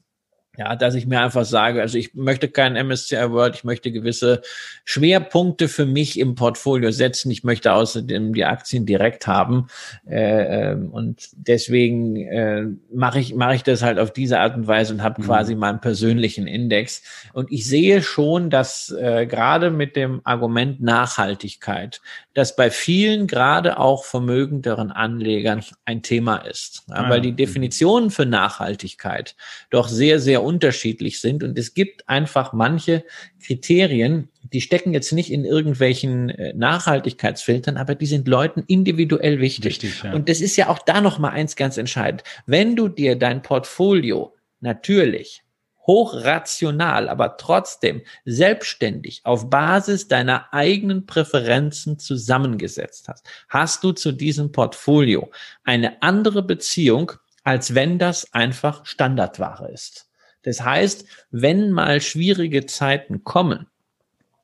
[0.58, 4.42] Ja, dass ich mir einfach sage, also ich möchte keinen MSCI World, ich möchte gewisse
[4.84, 7.30] Schwerpunkte für mich im Portfolio setzen.
[7.30, 9.66] Ich möchte außerdem die Aktien direkt haben.
[10.08, 14.66] Äh, ähm, und deswegen äh, mache ich, mache ich das halt auf diese Art und
[14.66, 15.26] Weise und habe mhm.
[15.26, 17.02] quasi meinen persönlichen Index.
[17.32, 22.00] Und ich sehe schon, dass äh, gerade mit dem Argument Nachhaltigkeit,
[22.32, 26.84] dass bei vielen, gerade auch vermögenderen Anlegern ein Thema ist.
[26.88, 29.36] Ja, weil die Definitionen für Nachhaltigkeit
[29.70, 31.42] doch sehr, sehr unterschiedlich sind.
[31.42, 33.04] Und es gibt einfach manche
[33.44, 39.82] Kriterien, die stecken jetzt nicht in irgendwelchen äh, Nachhaltigkeitsfiltern, aber die sind Leuten individuell wichtig.
[39.82, 40.14] wichtig ja.
[40.14, 42.22] Und das ist ja auch da noch mal eins ganz entscheidend.
[42.46, 45.42] Wenn du dir dein Portfolio natürlich
[45.86, 54.52] hochrational, aber trotzdem selbstständig auf Basis deiner eigenen Präferenzen zusammengesetzt hast, hast du zu diesem
[54.52, 55.30] Portfolio
[55.64, 57.12] eine andere Beziehung,
[57.44, 60.08] als wenn das einfach Standardware ist.
[60.46, 63.66] Das heißt, wenn mal schwierige Zeiten kommen,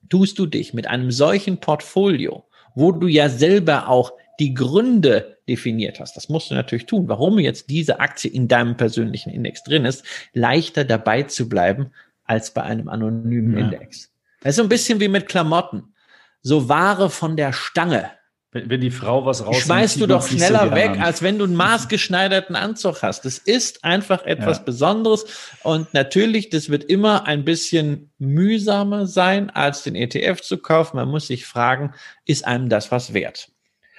[0.09, 2.45] tust du dich mit einem solchen Portfolio,
[2.75, 7.39] wo du ja selber auch die Gründe definiert hast, das musst du natürlich tun, warum
[7.39, 11.93] jetzt diese Aktie in deinem persönlichen Index drin ist, leichter dabei zu bleiben
[12.25, 13.65] als bei einem anonymen ja.
[13.65, 14.13] Index.
[14.41, 15.95] Das ist so ein bisschen wie mit Klamotten.
[16.41, 18.11] So Ware von der Stange
[18.53, 21.45] Wenn, wenn die Frau was raus schmeißt du doch schneller so weg, als wenn du
[21.45, 23.25] einen maßgeschneiderten Anzug hast.
[23.25, 24.65] Das ist einfach etwas ja.
[24.65, 25.25] Besonderes.
[25.63, 30.99] Und natürlich, das wird immer ein bisschen mühsamer sein, als den ETF zu kaufen.
[30.99, 31.95] Man muss sich fragen,
[32.27, 33.49] ist einem das was wert?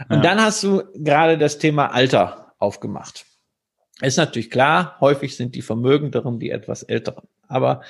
[0.10, 0.22] Und ja.
[0.22, 3.26] dann hast du gerade das Thema Alter aufgemacht.
[4.02, 7.28] Ist natürlich klar, häufig sind die Vermögenderen die etwas älteren.
[7.48, 7.82] Aber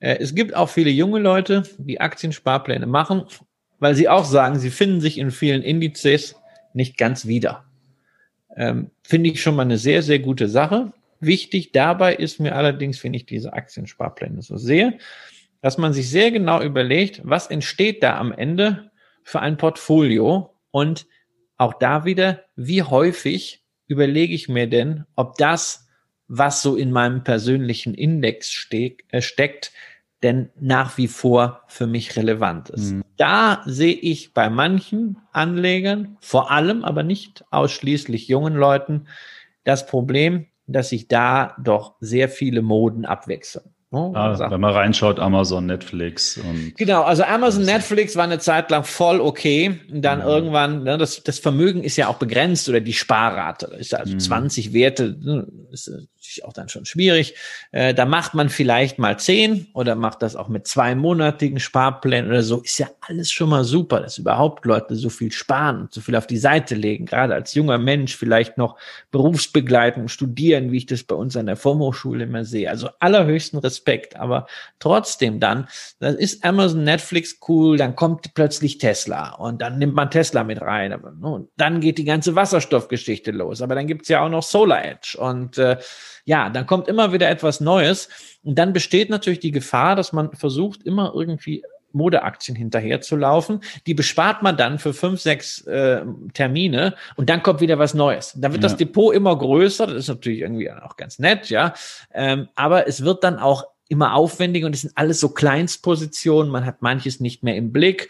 [0.00, 3.24] äh, es gibt auch viele junge Leute, die Aktiensparpläne machen
[3.82, 6.36] weil sie auch sagen, sie finden sich in vielen Indizes
[6.72, 7.64] nicht ganz wieder.
[8.56, 10.92] Ähm, finde ich schon mal eine sehr, sehr gute Sache.
[11.18, 14.98] Wichtig dabei ist mir allerdings, wenn ich diese Aktiensparpläne so sehe,
[15.62, 18.92] dass man sich sehr genau überlegt, was entsteht da am Ende
[19.24, 21.08] für ein Portfolio und
[21.56, 25.88] auch da wieder, wie häufig überlege ich mir denn, ob das,
[26.28, 29.72] was so in meinem persönlichen Index steck, äh, steckt,
[30.22, 32.92] denn nach wie vor für mich relevant ist.
[32.92, 33.02] Mhm.
[33.16, 39.06] Da sehe ich bei manchen Anlegern, vor allem aber nicht ausschließlich jungen Leuten,
[39.64, 43.74] das Problem, dass sich da doch sehr viele Moden abwechseln.
[43.94, 46.72] Oh, ah, wenn man reinschaut, Amazon, Netflix und.
[46.78, 49.80] Genau, also Amazon, Netflix war eine Zeit lang voll okay.
[49.92, 50.26] Und dann ja.
[50.26, 53.66] irgendwann, ne, das, das Vermögen ist ja auch begrenzt oder die Sparrate.
[53.78, 54.20] Ist also mhm.
[54.20, 57.34] 20 Werte, ne, ist natürlich auch dann schon schwierig.
[57.70, 62.42] Äh, da macht man vielleicht mal 10 oder macht das auch mit zweimonatigen Sparplänen oder
[62.42, 62.62] so.
[62.62, 66.16] Ist ja alles schon mal super, dass überhaupt Leute so viel sparen und so viel
[66.16, 67.04] auf die Seite legen.
[67.04, 68.78] Gerade als junger Mensch vielleicht noch
[69.10, 72.70] berufsbegleitend studieren, wie ich das bei uns an der Formhochschule immer sehe.
[72.70, 74.46] Also allerhöchsten Respekt Respekt, aber
[74.78, 75.68] trotzdem dann,
[75.98, 80.60] dann ist Amazon, Netflix cool, dann kommt plötzlich Tesla und dann nimmt man Tesla mit
[80.60, 80.92] rein.
[80.92, 83.60] Aber, und dann geht die ganze Wasserstoffgeschichte los.
[83.60, 85.78] Aber dann gibt's ja auch noch Solar Edge und äh,
[86.24, 88.08] ja, dann kommt immer wieder etwas Neues
[88.44, 91.64] und dann besteht natürlich die Gefahr, dass man versucht, immer irgendwie
[91.94, 93.60] Modeaktien hinterherzulaufen.
[93.86, 96.02] Die bespart man dann für fünf, sechs äh,
[96.34, 98.32] Termine und dann kommt wieder was Neues.
[98.36, 98.68] Dann wird ja.
[98.68, 99.86] das Depot immer größer.
[99.86, 101.74] Das ist natürlich irgendwie auch ganz nett, ja.
[102.12, 106.50] Ähm, aber es wird dann auch immer aufwendiger und es sind alles so Kleinstpositionen.
[106.50, 108.08] Man hat manches nicht mehr im Blick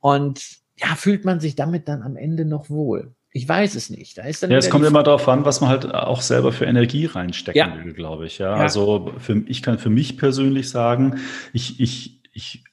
[0.00, 0.40] und
[0.76, 3.14] ja, fühlt man sich damit dann am Ende noch wohl?
[3.34, 4.18] Ich weiß es nicht.
[4.18, 6.66] Da ist dann ja, es kommt immer darauf an, was man halt auch selber für
[6.66, 7.82] Energie reinstecken ja.
[7.82, 8.38] will, glaube ich.
[8.38, 8.62] Ja, ja.
[8.62, 11.20] also für, ich kann für mich persönlich sagen,
[11.54, 12.64] ich, ich, ich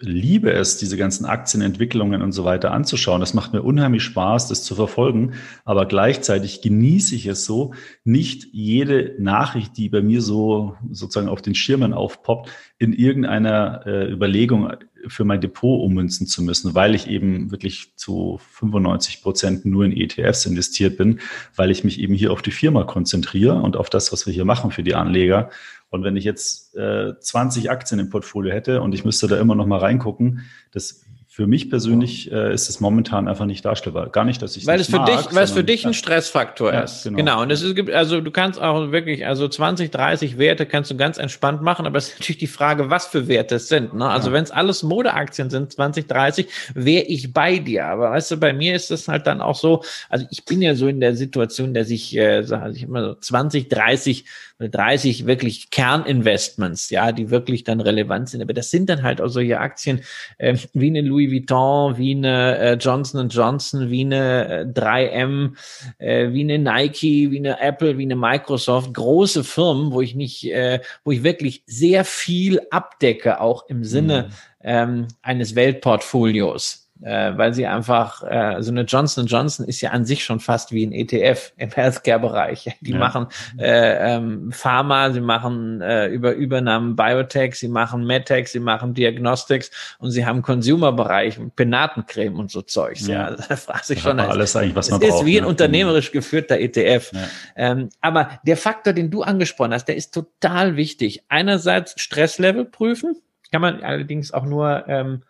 [0.00, 3.20] liebe es, diese ganzen Aktienentwicklungen und so weiter anzuschauen.
[3.20, 5.34] Das macht mir unheimlich Spaß, das zu verfolgen.
[5.64, 7.72] Aber gleichzeitig genieße ich es so,
[8.04, 14.10] nicht jede Nachricht, die bei mir so sozusagen auf den Schirmen aufpoppt, in irgendeiner äh,
[14.12, 14.70] Überlegung
[15.08, 19.96] für mein Depot ummünzen zu müssen, weil ich eben wirklich zu 95 Prozent nur in
[19.96, 21.20] ETFs investiert bin,
[21.54, 24.44] weil ich mich eben hier auf die Firma konzentriere und auf das, was wir hier
[24.44, 25.50] machen für die Anleger.
[25.90, 29.54] Und wenn ich jetzt äh, 20 Aktien im Portfolio hätte und ich müsste da immer
[29.54, 30.42] noch mal reingucken,
[30.72, 31.05] das
[31.36, 34.08] für mich persönlich äh, ist es momentan einfach nicht darstellbar.
[34.08, 36.72] Gar nicht, dass ich weil es für mag, dich, weil es für dich ein Stressfaktor
[36.72, 37.04] ja, ist.
[37.04, 37.16] Genau.
[37.18, 37.42] genau.
[37.42, 41.18] Und es ist also du kannst auch wirklich also 20, 30 Werte kannst du ganz
[41.18, 43.92] entspannt machen, aber es ist natürlich die Frage, was für Werte es sind.
[43.92, 44.08] Ne?
[44.08, 44.32] Also ja.
[44.32, 47.84] wenn es alles Modeaktien sind, 20, 30, wäre ich bei dir.
[47.84, 49.84] Aber weißt du, bei mir ist es halt dann auch so.
[50.08, 53.14] Also ich bin ja so in der Situation, dass ich, äh, also ich immer so
[53.14, 54.24] 20, 30
[54.58, 58.40] 30 wirklich Kerninvestments, ja, die wirklich dann relevant sind.
[58.40, 60.00] Aber das sind dann halt auch solche Aktien
[60.38, 65.52] äh, wie eine Louis Vuitton, wie eine äh, Johnson Johnson, wie eine äh, 3M,
[65.98, 70.44] äh, wie eine Nike, wie eine Apple, wie eine Microsoft, große Firmen, wo ich nicht,
[70.50, 74.32] äh, wo ich wirklich sehr viel abdecke, auch im Sinne mhm.
[74.62, 80.04] ähm, eines Weltportfolios äh, weil sie einfach, äh, so eine Johnson Johnson ist ja an
[80.04, 82.76] sich schon fast wie ein ETF im Healthcare-Bereich.
[82.80, 82.98] Die ja.
[82.98, 83.26] machen
[83.58, 89.70] äh, ähm, Pharma, sie machen äh, über Übernahmen Biotech, sie machen MedTech, sie machen Diagnostics
[89.98, 93.06] und sie haben Consumer-Bereich, Penatencreme und so Zeugs.
[93.06, 93.24] Ja, ja.
[93.26, 94.18] Also da fragt sich schon.
[94.18, 95.20] Alles eigentlich, was man es braucht.
[95.20, 95.48] ist wie ein ne?
[95.48, 97.12] unternehmerisch geführter ETF.
[97.12, 97.20] Ja.
[97.56, 101.24] Ähm, aber der Faktor, den du angesprochen hast, der ist total wichtig.
[101.28, 103.16] Einerseits Stresslevel prüfen,
[103.52, 105.22] kann man allerdings auch nur ähm,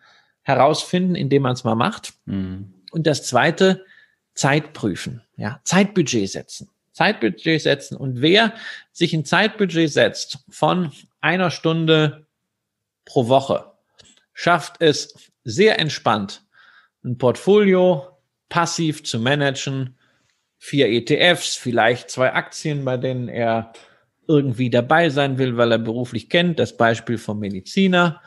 [0.47, 2.13] herausfinden, indem man es mal macht.
[2.25, 2.73] Mhm.
[2.91, 3.85] Und das zweite,
[4.33, 5.21] Zeit prüfen.
[5.35, 6.69] Ja, Zeitbudget setzen.
[6.93, 7.97] Zeitbudget setzen.
[7.97, 8.53] Und wer
[8.93, 12.27] sich ein Zeitbudget setzt von einer Stunde
[13.03, 13.73] pro Woche,
[14.33, 16.43] schafft es sehr entspannt,
[17.03, 18.07] ein Portfolio
[18.47, 19.97] passiv zu managen,
[20.57, 23.73] vier ETFs, vielleicht zwei Aktien, bei denen er
[24.27, 28.21] irgendwie dabei sein will, weil er beruflich kennt, das Beispiel vom Mediziner.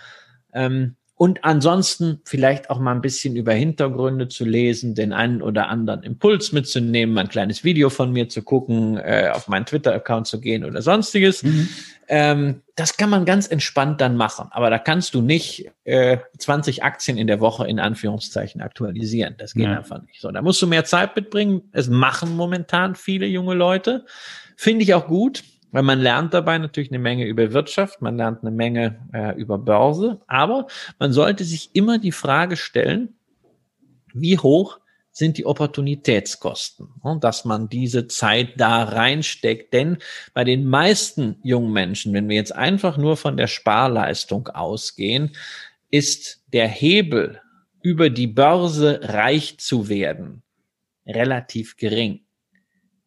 [0.53, 5.68] Ähm, und ansonsten vielleicht auch mal ein bisschen über Hintergründe zu lesen, den einen oder
[5.68, 10.41] anderen Impuls mitzunehmen, ein kleines Video von mir zu gucken, äh, auf meinen Twitter-Account zu
[10.41, 11.43] gehen oder sonstiges.
[11.43, 11.68] Mhm.
[12.09, 16.85] Ähm, das kann man ganz entspannt dann machen, aber da kannst du nicht äh, 20
[16.85, 19.35] Aktien in der Woche in Anführungszeichen aktualisieren.
[19.37, 19.77] Das geht ja.
[19.77, 20.23] einfach nicht.
[20.23, 21.68] So, da musst du mehr Zeit mitbringen.
[21.73, 24.07] Es machen momentan viele junge Leute.
[24.57, 28.43] Finde ich auch gut, weil man lernt dabei natürlich eine Menge über Wirtschaft, man lernt
[28.43, 30.66] eine Menge äh, über Börse, aber
[30.99, 33.14] man sollte sich immer die Frage stellen,
[34.12, 34.81] wie hoch
[35.12, 36.89] sind die Opportunitätskosten,
[37.21, 39.75] dass man diese Zeit da reinsteckt.
[39.75, 39.99] Denn
[40.35, 45.33] bei den meisten jungen Menschen, wenn wir jetzt einfach nur von der Sparleistung ausgehen,
[45.91, 47.41] ist der Hebel
[47.83, 50.43] über die Börse reich zu werden
[51.07, 52.21] relativ gering.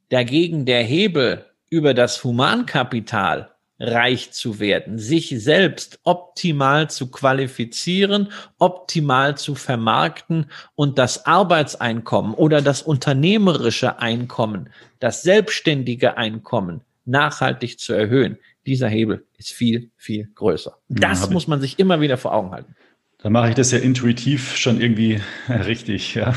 [0.09, 3.49] Dagegen der Hebel über das Humankapital
[3.79, 12.61] reich zu werden, sich selbst optimal zu qualifizieren, optimal zu vermarkten und das Arbeitseinkommen oder
[12.61, 14.69] das unternehmerische Einkommen,
[14.99, 18.37] das selbstständige Einkommen nachhaltig zu erhöhen.
[18.67, 20.77] Dieser Hebel ist viel, viel größer.
[20.89, 22.75] Das ja, muss man sich immer wieder vor Augen halten.
[23.17, 25.19] Da mache ich das ja intuitiv schon irgendwie
[25.49, 26.35] richtig, ja.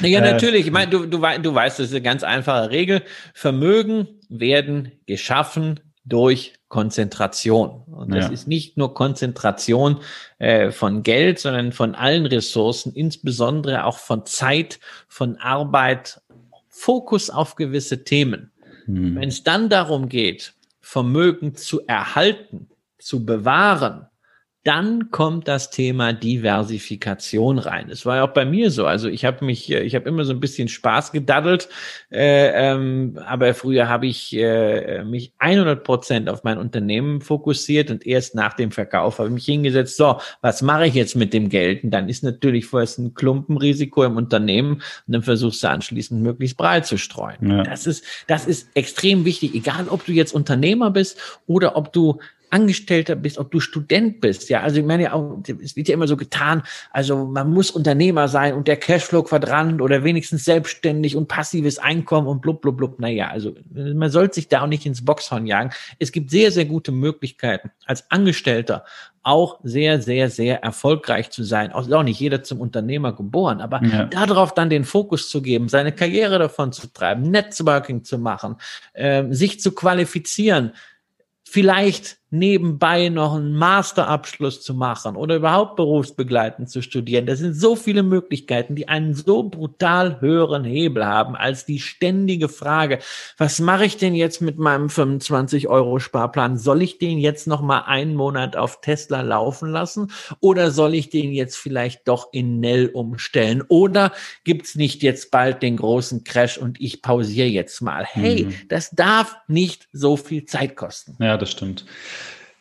[0.00, 0.64] Ja, äh, natürlich.
[0.64, 3.02] Ich meine, du, du, du weißt, das ist eine ganz einfache Regel.
[3.34, 7.82] Vermögen werden geschaffen durch Konzentration.
[7.86, 8.32] Und das ja.
[8.32, 10.00] ist nicht nur Konzentration
[10.38, 16.20] äh, von Geld, sondern von allen Ressourcen, insbesondere auch von Zeit, von Arbeit,
[16.68, 18.52] Fokus auf gewisse Themen.
[18.86, 19.16] Hm.
[19.16, 22.68] Wenn es dann darum geht, Vermögen zu erhalten,
[22.98, 24.06] zu bewahren,
[24.68, 27.88] dann kommt das Thema Diversifikation rein.
[27.88, 28.84] Es war ja auch bei mir so.
[28.84, 31.70] Also ich habe mich, äh, ich habe immer so ein bisschen Spaß gedaddelt,
[32.12, 38.06] äh, ähm, aber früher habe ich äh, mich 100 Prozent auf mein Unternehmen fokussiert und
[38.06, 39.96] erst nach dem Verkauf habe ich mich hingesetzt.
[39.96, 41.82] So, was mache ich jetzt mit dem Geld?
[41.82, 46.58] Und dann ist natürlich vorerst ein Klumpenrisiko im Unternehmen und dann versuchst du anschließend möglichst
[46.58, 47.38] breit zu streuen.
[47.40, 47.62] Ja.
[47.62, 49.54] Das ist, das ist extrem wichtig.
[49.54, 52.20] Egal, ob du jetzt Unternehmer bist oder ob du
[52.50, 54.48] Angestellter bist, ob du Student bist.
[54.48, 55.10] Ja, also ich meine,
[55.62, 60.04] es wird ja immer so getan, also man muss Unternehmer sein und der Cashflow-Quadrant oder
[60.04, 63.00] wenigstens selbstständig und passives Einkommen und blub, blub, blub.
[63.00, 65.70] Naja, also man sollte sich da auch nicht ins Boxhorn jagen.
[65.98, 68.84] Es gibt sehr, sehr gute Möglichkeiten, als Angestellter
[69.22, 71.72] auch sehr, sehr, sehr erfolgreich zu sein.
[71.72, 74.04] Auch, auch nicht jeder zum Unternehmer geboren, aber ja.
[74.04, 78.56] darauf dann den Fokus zu geben, seine Karriere davon zu treiben, Networking zu machen,
[78.94, 80.72] äh, sich zu qualifizieren,
[81.44, 87.26] vielleicht nebenbei noch einen Masterabschluss zu machen oder überhaupt berufsbegleitend zu studieren.
[87.26, 92.48] Das sind so viele Möglichkeiten, die einen so brutal höheren Hebel haben als die ständige
[92.48, 92.98] Frage,
[93.38, 96.58] was mache ich denn jetzt mit meinem 25 Euro Sparplan?
[96.58, 101.08] Soll ich den jetzt noch mal einen Monat auf Tesla laufen lassen oder soll ich
[101.08, 103.62] den jetzt vielleicht doch in Nell umstellen?
[103.68, 104.12] Oder
[104.44, 108.04] gibt's nicht jetzt bald den großen Crash und ich pausiere jetzt mal?
[108.04, 108.54] Hey, mhm.
[108.68, 111.16] das darf nicht so viel Zeit kosten.
[111.20, 111.86] Ja, das stimmt.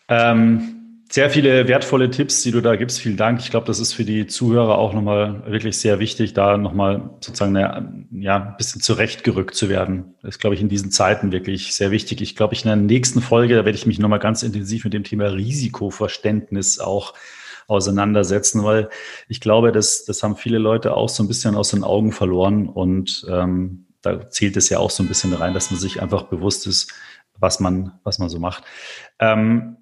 [0.07, 0.77] Ähm,
[1.09, 2.99] sehr viele wertvolle Tipps, die du da gibst.
[2.99, 3.39] Vielen Dank.
[3.39, 7.55] Ich glaube, das ist für die Zuhörer auch nochmal wirklich sehr wichtig, da nochmal sozusagen
[7.55, 10.15] eine, ja, ein bisschen zurechtgerückt zu werden.
[10.21, 12.21] Das ist, glaube ich, in diesen Zeiten wirklich sehr wichtig.
[12.21, 14.93] Ich glaube, ich in der nächsten Folge, da werde ich mich nochmal ganz intensiv mit
[14.93, 17.13] dem Thema Risikoverständnis auch
[17.67, 18.89] auseinandersetzen, weil
[19.29, 22.67] ich glaube, das, das haben viele Leute auch so ein bisschen aus den Augen verloren
[22.67, 26.23] und ähm, da zählt es ja auch so ein bisschen rein, dass man sich einfach
[26.23, 26.93] bewusst ist,
[27.37, 28.63] was man, was man so macht.
[29.19, 29.77] Ähm,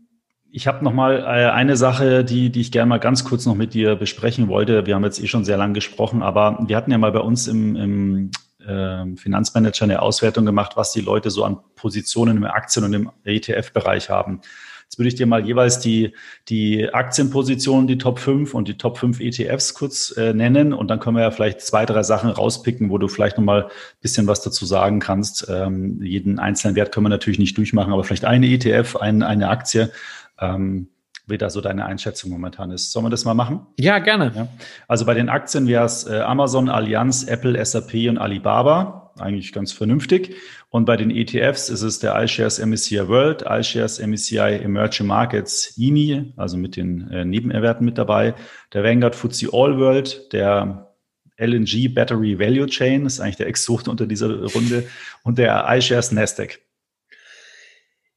[0.56, 3.56] ich habe noch mal äh, eine Sache, die, die ich gerne mal ganz kurz noch
[3.56, 4.86] mit dir besprechen wollte.
[4.86, 7.50] Wir haben jetzt eh schon sehr lang gesprochen, aber wir hatten ja mal bei uns
[7.50, 8.32] im, im
[8.66, 13.12] äh, Finanzmanager eine Auswertung gemacht, was die Leute so an Positionen im Aktien- und im
[13.26, 14.40] ETF-Bereich haben.
[14.86, 16.14] Jetzt würde ich dir mal jeweils die,
[16.48, 21.02] die Aktienpositionen, die Top 5 und die Top 5 ETFs kurz äh, nennen und dann
[21.02, 24.42] können wir ja vielleicht zwei, drei Sachen rauspicken, wo du vielleicht nochmal ein bisschen was
[24.42, 25.48] dazu sagen kannst.
[25.50, 29.50] Ähm, jeden einzelnen Wert können wir natürlich nicht durchmachen, aber vielleicht eine ETF, ein, eine
[29.50, 29.92] Aktie.
[30.40, 30.90] Ähm,
[31.28, 32.92] wie da so deine Einschätzung momentan ist.
[32.92, 33.66] Sollen wir das mal machen?
[33.80, 34.32] Ja, gerne.
[34.36, 34.48] Ja.
[34.88, 39.72] Also bei den Aktien wäre es äh, Amazon, Allianz, Apple, SAP und Alibaba eigentlich ganz
[39.72, 40.36] vernünftig.
[40.70, 46.34] Und bei den ETFs ist es der iShares MSCI World, iShares MSCI Emerging Markets INI,
[46.36, 48.36] also mit den äh, Nebenerwerten mit dabei,
[48.74, 50.92] der Vanguard FTSE All World, der
[51.38, 54.86] LNG Battery Value Chain, ist eigentlich der Exot unter dieser Runde,
[55.24, 56.60] und der iShares Nasdaq.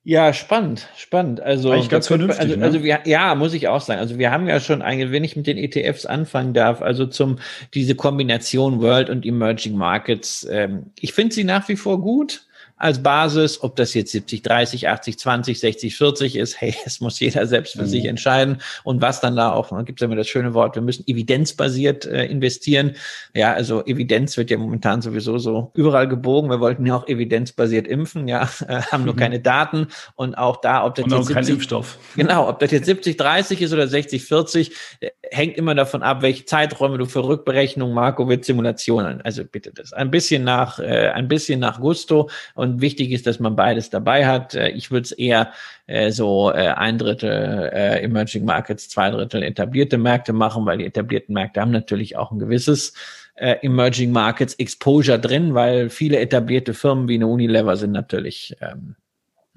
[0.09, 1.43] Ja, spannend, spannend.
[1.43, 2.41] Also Eigentlich ganz vernünftig.
[2.41, 2.65] Also, ne?
[2.65, 4.01] also wir, ja, muss ich auch sagen.
[4.01, 7.39] Also wir haben ja schon eigentlich, wenn ich mit den ETFs anfangen darf, also zum
[7.75, 10.49] diese Kombination World und Emerging Markets.
[10.51, 12.47] Ähm, ich finde sie nach wie vor gut
[12.79, 17.21] als Basis, ob das jetzt 70, 30, 80, 20, 60, 40 ist, hey, es muss
[17.21, 17.87] jeder selbst für mhm.
[17.87, 18.59] sich entscheiden.
[18.85, 22.07] Und was dann da auch, da gibt es immer das schöne Wort, wir müssen evidenzbasiert
[22.07, 22.95] äh, investieren.
[23.35, 26.51] Ja, also Evidenz wird ja momentan sowieso so überall gebogen.
[26.51, 29.19] Wir wollten ja auch evidenzbasiert impfen, ja, äh, haben nur mhm.
[29.19, 29.89] keine Daten.
[30.15, 31.99] Und auch da, ob das und jetzt 70, Impfstoff.
[32.17, 36.23] Genau, ob das jetzt 70, 30 ist oder 60, 40, äh, hängt immer davon ab,
[36.23, 39.93] welche Zeiträume du für Rückberechnung, Markowitz-Simulationen, also bitte das.
[39.93, 42.31] Ein bisschen nach, äh, ein bisschen nach Gusto.
[42.55, 44.55] Und wichtig ist, dass man beides dabei hat.
[44.55, 45.53] Äh, ich würde es eher
[45.87, 50.87] äh, so äh, ein Drittel äh, Emerging Markets, zwei Drittel etablierte Märkte machen, weil die
[50.87, 52.95] etablierten Märkte haben natürlich auch ein gewisses
[53.35, 58.97] äh, Emerging Markets Exposure drin, weil viele etablierte Firmen wie eine Unilever sind natürlich ähm,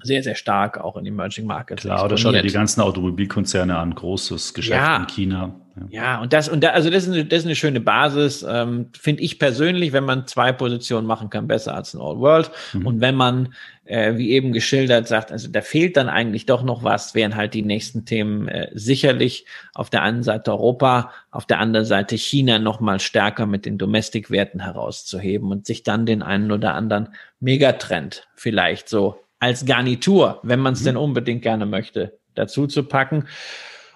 [0.02, 1.82] sehr, sehr stark auch in Emerging Markets.
[1.82, 4.96] Klar, oder schau dir die ganzen Automobilkonzerne an, großes Geschäft ja.
[4.96, 5.54] in China.
[5.76, 5.86] Ja.
[5.90, 8.90] ja, und das, und da, also das ist eine, das ist eine schöne Basis, ähm,
[8.98, 12.50] finde ich persönlich, wenn man zwei Positionen machen kann, besser als ein All World.
[12.74, 12.86] Mhm.
[12.86, 16.84] Und wenn man, äh, wie eben geschildert, sagt, also da fehlt dann eigentlich doch noch
[16.84, 21.58] was, wären halt die nächsten Themen äh, sicherlich auf der einen Seite Europa, auf der
[21.58, 26.52] anderen Seite China noch mal stärker mit den Domestic-Werten herauszuheben und sich dann den einen
[26.52, 27.08] oder anderen
[27.40, 30.84] Megatrend vielleicht so als Garnitur, wenn man es mhm.
[30.84, 33.26] denn unbedingt gerne möchte, dazu zu packen.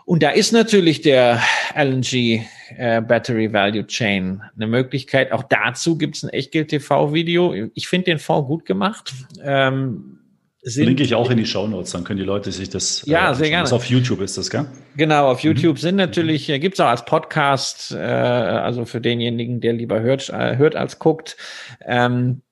[0.04, 1.40] Und da ist natürlich der
[1.72, 2.42] LNG
[2.76, 5.30] äh, Battery Value Chain eine Möglichkeit.
[5.30, 7.70] Auch dazu gibt es ein Echtgeld-TV-Video.
[7.74, 9.12] Ich finde den Fonds gut gemacht.
[9.40, 10.18] Ähm,
[10.62, 13.04] Linke ich auch in die Show Notes, dann können die Leute sich das.
[13.06, 13.62] Ja, äh, sehr gerne.
[13.62, 14.66] Das auf YouTube ist das, gell?
[14.96, 15.80] Genau, auf YouTube mhm.
[15.80, 20.56] sind natürlich, äh, gibt's auch als Podcast, äh, also für denjenigen, der lieber hört, äh,
[20.56, 21.36] hört als guckt.
[21.84, 22.42] Ähm,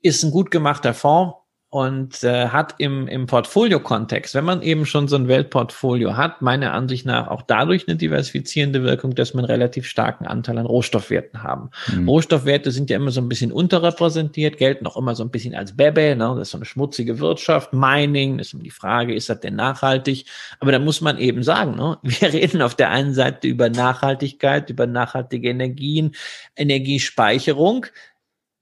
[0.00, 1.34] ist ein gut gemachter Fonds
[1.76, 6.72] und äh, hat im, im Portfolio-Kontext, wenn man eben schon so ein Weltportfolio hat, meiner
[6.72, 11.68] Ansicht nach auch dadurch eine diversifizierende Wirkung, dass man relativ starken Anteil an Rohstoffwerten haben.
[11.94, 12.08] Mhm.
[12.08, 15.76] Rohstoffwerte sind ja immer so ein bisschen unterrepräsentiert, gelten auch immer so ein bisschen als
[15.76, 16.34] Bebe, ne?
[16.38, 20.24] das ist so eine schmutzige Wirtschaft, Mining, das ist die Frage, ist das denn nachhaltig?
[20.60, 21.98] Aber da muss man eben sagen, ne?
[22.02, 26.14] wir reden auf der einen Seite über Nachhaltigkeit, über nachhaltige Energien,
[26.56, 27.84] Energiespeicherung,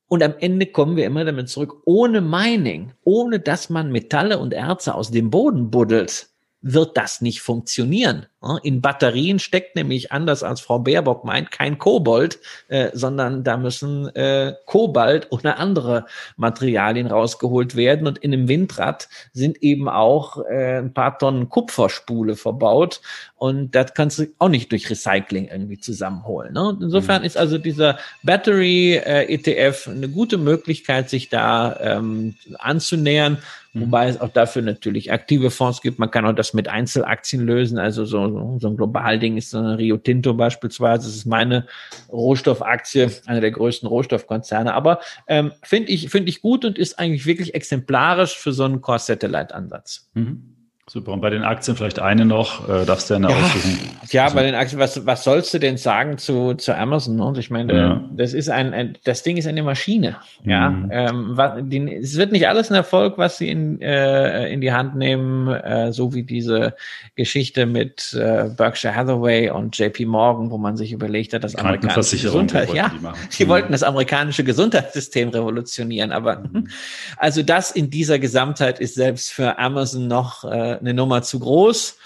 [0.09, 4.53] und am Ende kommen wir immer damit zurück, ohne Mining, ohne dass man Metalle und
[4.53, 6.29] Erze aus dem Boden buddelt,
[6.61, 8.27] wird das nicht funktionieren.
[8.63, 12.39] In Batterien steckt nämlich, anders als Frau Baerbock meint, kein Kobold,
[12.69, 18.07] äh, sondern da müssen äh, Kobalt oder andere Materialien rausgeholt werden.
[18.07, 23.01] Und in einem Windrad sind eben auch äh, ein paar Tonnen Kupferspule verbaut.
[23.37, 26.55] Und das kannst du auch nicht durch Recycling irgendwie zusammenholen.
[26.55, 26.69] Ne?
[26.69, 27.27] Und insofern mhm.
[27.27, 33.39] ist also dieser Battery äh, ETF eine gute Möglichkeit, sich da ähm, anzunähern.
[33.75, 33.83] Mhm.
[33.83, 35.99] Wobei es auch dafür natürlich aktive Fonds gibt.
[35.99, 38.25] Man kann auch das mit Einzelaktien lösen, also so
[38.61, 41.07] so ein Globalding ist so eine Rio Tinto beispielsweise.
[41.07, 41.67] Das ist meine
[42.11, 44.75] Rohstoffaktie, eine der größten Rohstoffkonzerne.
[44.75, 48.81] Aber ähm, finde ich, finde ich gut und ist eigentlich wirklich exemplarisch für so einen
[48.81, 50.11] Core-Satellite-Ansatz.
[50.15, 50.54] Mhm.
[50.87, 51.13] Super.
[51.13, 53.79] Und bei den Aktien vielleicht eine noch, äh, darfst du eine ja, aussuchen.
[54.11, 57.21] Ja, bei den Aktien, was, was sollst du denn sagen zu, zu Amazon?
[57.21, 58.05] Und ich meine, ja.
[58.13, 60.17] das ist ein, ein, das Ding ist eine Maschine.
[60.45, 60.91] Ja, mhm.
[60.93, 64.73] ähm, was, die, es wird nicht alles ein Erfolg, was sie in, äh, in die
[64.73, 66.75] Hand nehmen, äh, so wie diese
[67.17, 72.19] Geschichte mit äh, Berkshire Hathaway und JP Morgan, wo man sich überlegt hat, das amerikanische
[72.19, 76.69] Gesundheit, ja, die, die wollten das amerikanische Gesundheitssystem revolutionieren, aber mhm.
[77.17, 81.97] also das in dieser Gesamtheit ist selbst für Amazon noch äh, eine Nummer zu groß.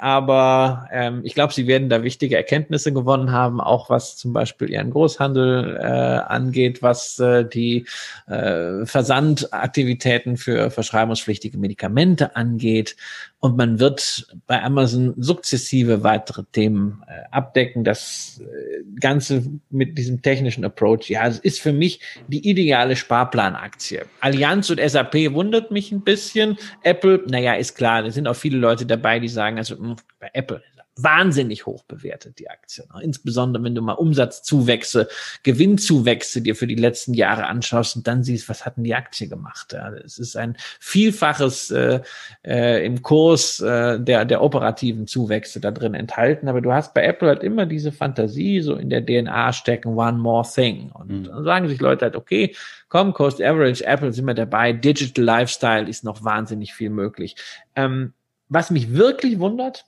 [0.00, 4.70] Aber ähm, ich glaube, sie werden da wichtige Erkenntnisse gewonnen haben, auch was zum Beispiel
[4.70, 7.84] ihren Großhandel äh, angeht, was äh, die
[8.26, 12.96] äh, Versandaktivitäten für verschreibungspflichtige Medikamente angeht.
[13.42, 17.84] Und man wird bei Amazon sukzessive weitere Themen äh, abdecken.
[17.84, 24.02] Das äh, Ganze mit diesem technischen Approach, ja, es ist für mich die ideale Sparplanaktie.
[24.20, 26.58] Allianz und SAP wundert mich ein bisschen.
[26.82, 29.96] Apple, naja, ist klar, da sind auch viele Leute dabei, die sagen, also mh, hm,
[30.18, 30.62] bei Apple,
[30.96, 32.84] wahnsinnig hoch bewertet, die Aktie.
[32.92, 33.02] Ne?
[33.02, 35.08] Insbesondere, wenn du mal Umsatzzuwächse,
[35.42, 39.28] Gewinnzuwächse dir für die letzten Jahre anschaust und dann siehst, was hat denn die Aktie
[39.28, 39.72] gemacht?
[39.72, 42.00] Ja, es ist ein Vielfaches äh,
[42.44, 46.48] äh, im Kurs äh, der, der operativen Zuwächse da drin enthalten.
[46.48, 50.18] Aber du hast bei Apple halt immer diese Fantasie, so in der DNA stecken, one
[50.18, 50.90] more thing.
[50.92, 51.24] Und mhm.
[51.24, 52.54] dann sagen sich Leute halt, okay,
[52.88, 57.36] komm, Cost Average, Apple sind wir dabei, Digital Lifestyle ist noch wahnsinnig viel möglich.
[57.76, 58.12] Ähm,
[58.48, 59.86] was mich wirklich wundert,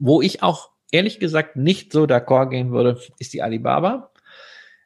[0.00, 4.10] wo ich auch ehrlich gesagt nicht so d'accord gehen würde, ist die Alibaba.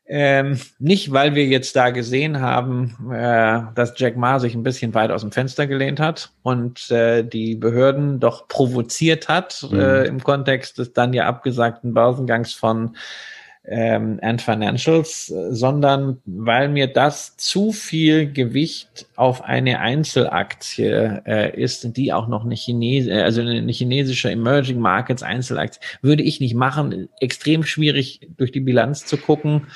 [0.06, 4.92] Ähm, nicht, weil wir jetzt da gesehen haben, äh, dass Jack Ma sich ein bisschen
[4.92, 9.80] weit aus dem Fenster gelehnt hat und äh, die Behörden doch provoziert hat mhm.
[9.80, 12.96] äh, im Kontext des dann ja abgesagten Börsengangs von
[13.66, 21.96] ähm, and Financials, sondern weil mir das zu viel Gewicht auf eine Einzelaktie äh, ist,
[21.96, 26.54] die auch noch eine Chinese, äh, also eine chinesische Emerging Markets Einzelaktie, würde ich nicht
[26.54, 27.08] machen.
[27.20, 29.66] Extrem schwierig durch die Bilanz zu gucken.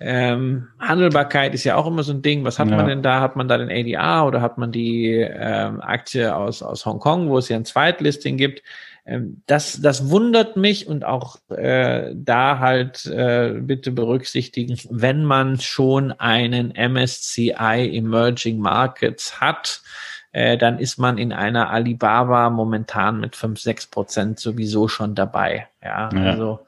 [0.00, 2.44] Ähm, Handelbarkeit ist ja auch immer so ein Ding.
[2.44, 2.76] Was hat ja.
[2.76, 3.20] man denn da?
[3.20, 7.38] Hat man da den ADR oder hat man die ähm, Aktie aus, aus Hongkong, wo
[7.38, 8.62] es ja ein Zweitlisting gibt?
[9.06, 15.60] Ähm, das, das wundert mich und auch äh, da halt äh, bitte berücksichtigen, wenn man
[15.60, 19.82] schon einen MSCI Emerging Markets hat,
[20.32, 25.68] äh, dann ist man in einer Alibaba momentan mit 5, 6 Prozent sowieso schon dabei.
[25.82, 26.22] Ja, ja.
[26.30, 26.60] also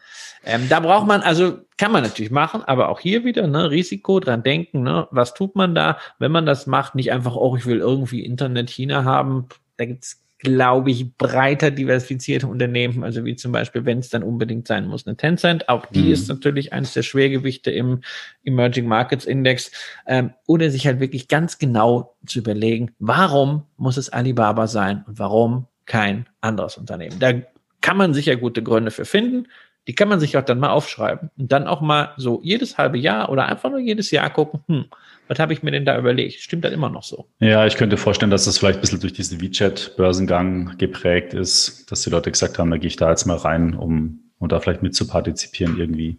[0.45, 4.21] ähm, da braucht man, also kann man natürlich machen, aber auch hier wieder ne, Risiko
[4.21, 7.67] dran denken, ne, was tut man da, wenn man das macht, nicht einfach, oh, ich
[7.67, 13.53] will irgendwie Internet China haben, da gibt's glaube ich, breiter diversifizierte Unternehmen, also wie zum
[13.53, 15.69] Beispiel, wenn es dann unbedingt sein muss, eine Tencent.
[15.69, 16.13] Auch die mhm.
[16.13, 18.03] ist natürlich eines der Schwergewichte im
[18.45, 19.71] Emerging Markets Index.
[20.07, 25.19] Ähm, oder sich halt wirklich ganz genau zu überlegen, warum muss es Alibaba sein und
[25.19, 27.19] warum kein anderes Unternehmen.
[27.19, 27.33] Da
[27.81, 29.47] kann man sicher gute Gründe für finden.
[29.87, 32.99] Die kann man sich auch dann mal aufschreiben und dann auch mal so jedes halbe
[32.99, 34.85] Jahr oder einfach nur jedes Jahr gucken, hm,
[35.29, 36.41] was habe ich mir denn da überlegt?
[36.41, 37.27] Stimmt das immer noch so?
[37.41, 42.03] Ja, ich könnte vorstellen, dass das vielleicht ein bisschen durch diesen WeChat-Börsengang geprägt ist, dass
[42.03, 44.83] die Leute gesagt haben, da gehe ich da jetzt mal rein, um, um da vielleicht
[44.83, 46.19] mit zu partizipieren irgendwie.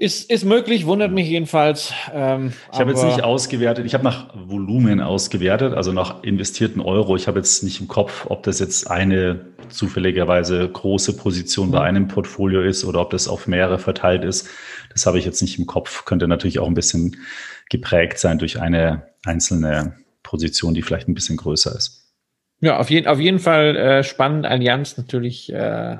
[0.00, 1.92] Ist, ist möglich, wundert mich jedenfalls.
[2.14, 7.16] Ähm, ich habe jetzt nicht ausgewertet, ich habe nach Volumen ausgewertet, also nach investierten Euro.
[7.16, 11.84] Ich habe jetzt nicht im Kopf, ob das jetzt eine zufälligerweise große Position bei mhm.
[11.84, 14.48] einem Portfolio ist oder ob das auf mehrere verteilt ist.
[14.90, 16.04] Das habe ich jetzt nicht im Kopf.
[16.04, 17.16] Könnte natürlich auch ein bisschen
[17.70, 22.12] geprägt sein durch eine einzelne Position, die vielleicht ein bisschen größer ist.
[22.60, 24.46] Ja, auf jeden, auf jeden Fall äh, spannend.
[24.46, 25.96] Allianz natürlich äh,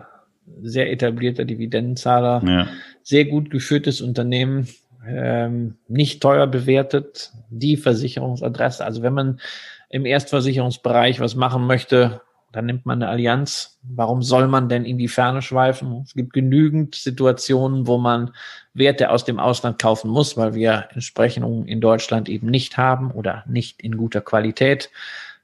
[0.63, 2.43] sehr etablierter Dividendenzahler.
[2.45, 2.69] Ja
[3.09, 4.69] sehr gut geführtes Unternehmen,
[5.07, 8.85] ähm, nicht teuer bewertet, die Versicherungsadresse.
[8.85, 9.41] Also wenn man
[9.89, 12.21] im Erstversicherungsbereich was machen möchte,
[12.53, 13.79] dann nimmt man eine Allianz.
[13.83, 16.03] Warum soll man denn in die Ferne schweifen?
[16.05, 18.33] Es gibt genügend Situationen, wo man
[18.75, 23.45] Werte aus dem Ausland kaufen muss, weil wir Entsprechungen in Deutschland eben nicht haben oder
[23.47, 24.91] nicht in guter Qualität.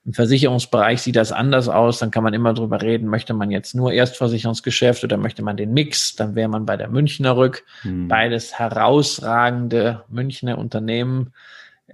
[0.06, 1.98] Im Versicherungsbereich sieht das anders aus.
[1.98, 5.72] Dann kann man immer drüber reden, möchte man jetzt nur Erstversicherungsgeschäft oder möchte man den
[5.72, 6.14] Mix?
[6.14, 7.64] Dann wäre man bei der Münchner Rück.
[7.82, 8.08] Hm.
[8.08, 11.32] Beides herausragende Münchner Unternehmen.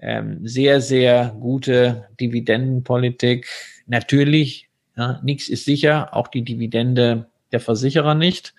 [0.01, 3.47] Ähm, sehr, sehr gute Dividendenpolitik.
[3.87, 4.70] Natürlich,
[5.01, 8.55] ja, nichts ist sicher, auch die Dividende der Versicherer nicht.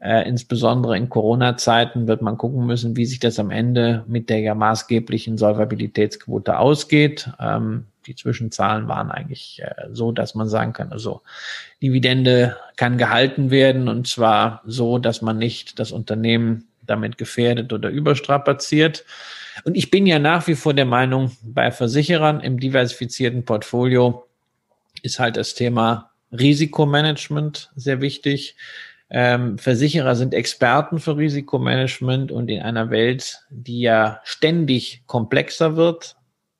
[0.00, 4.38] Äh, insbesondere in Corona-Zeiten wird man gucken müssen, wie sich das am Ende mit der
[4.38, 7.30] ja maßgeblichen Solvabilitätsquote ausgeht.
[7.40, 11.22] Ähm, die Zwischenzahlen waren eigentlich äh, so, dass man sagen kann, also
[11.82, 17.88] Dividende kann gehalten werden und zwar so, dass man nicht das Unternehmen damit gefährdet oder
[17.88, 19.04] überstrapaziert.
[19.64, 24.27] Und ich bin ja nach wie vor der Meinung, bei Versicherern im diversifizierten Portfolio
[25.02, 28.56] ist halt das Thema Risikomanagement sehr wichtig.
[29.10, 36.16] Ähm, Versicherer sind Experten für Risikomanagement und in einer Welt, die ja ständig komplexer wird,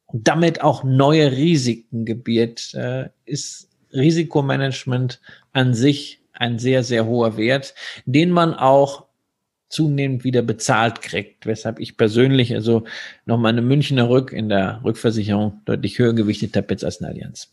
[0.06, 5.20] und damit auch neue Risiken gebiert, äh, ist Risikomanagement
[5.52, 7.74] an sich ein sehr, sehr hoher Wert,
[8.06, 9.06] den man auch
[9.68, 12.84] zunehmend wieder bezahlt kriegt, weshalb ich persönlich also
[13.26, 17.52] nochmal eine Münchner Rück in der Rückversicherung deutlich höher gewichtet habe jetzt als eine Allianz.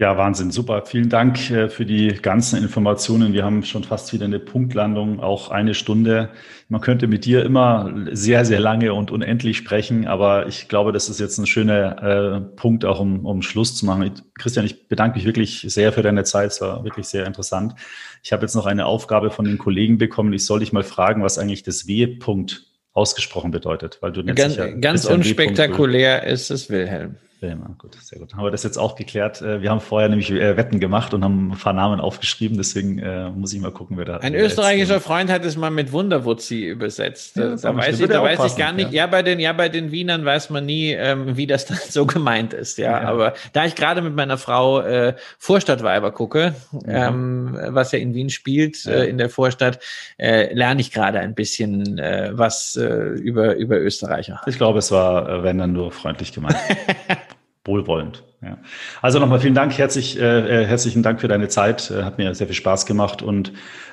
[0.00, 0.86] Ja, Wahnsinn, super.
[0.86, 3.34] Vielen Dank äh, für die ganzen Informationen.
[3.34, 6.30] Wir haben schon fast wieder eine Punktlandung, auch eine Stunde.
[6.70, 11.10] Man könnte mit dir immer sehr, sehr lange und unendlich sprechen, aber ich glaube, das
[11.10, 14.10] ist jetzt ein schöner äh, Punkt, auch um, um Schluss zu machen.
[14.38, 16.52] Christian, ich bedanke mich wirklich sehr für deine Zeit.
[16.52, 17.74] Es war wirklich sehr interessant.
[18.22, 20.32] Ich habe jetzt noch eine Aufgabe von den Kollegen bekommen.
[20.32, 25.04] Ich soll dich mal fragen, was eigentlich das W-Punkt ausgesprochen bedeutet, weil du ganz, ganz
[25.04, 27.16] unspektakulär ist es Wilhelm.
[27.40, 27.74] Filme.
[27.78, 28.34] Gut, sehr gut.
[28.34, 29.40] Haben wir das jetzt auch geklärt.
[29.40, 32.98] Äh, wir haben vorher nämlich äh, Wetten gemacht und haben ein paar Namen aufgeschrieben, deswegen
[32.98, 34.18] äh, muss ich mal gucken, wer da.
[34.18, 37.36] Ein österreichischer jetzt, Freund hat es mal mit Wunderwurzi übersetzt.
[37.36, 38.92] Ja, da weiß ich, da weiß ich gar nicht.
[38.92, 39.04] Ja.
[39.04, 39.06] ja.
[39.06, 42.52] bei den, ja, bei den Wienern weiß man nie, ähm, wie das dann so gemeint
[42.52, 42.76] ist.
[42.76, 43.08] Ja, ja.
[43.08, 46.54] aber da ich gerade mit meiner Frau äh, Vorstadtweiber gucke,
[46.86, 49.80] ähm, was ja in Wien spielt, äh, in der Vorstadt,
[50.18, 51.96] lerne ich gerade ein bisschen
[52.32, 54.40] was über, über Österreicher.
[54.46, 56.56] Ich glaube, es war, wenn dann nur freundlich gemeint.
[57.64, 58.24] wohlwollend.
[58.42, 58.58] Ja.
[59.02, 61.90] Also nochmal vielen Dank, herzlich, äh, äh, herzlichen Dank für deine Zeit.
[61.90, 63.22] Äh, hat mir sehr viel Spaß gemacht.
[63.22, 63.52] Und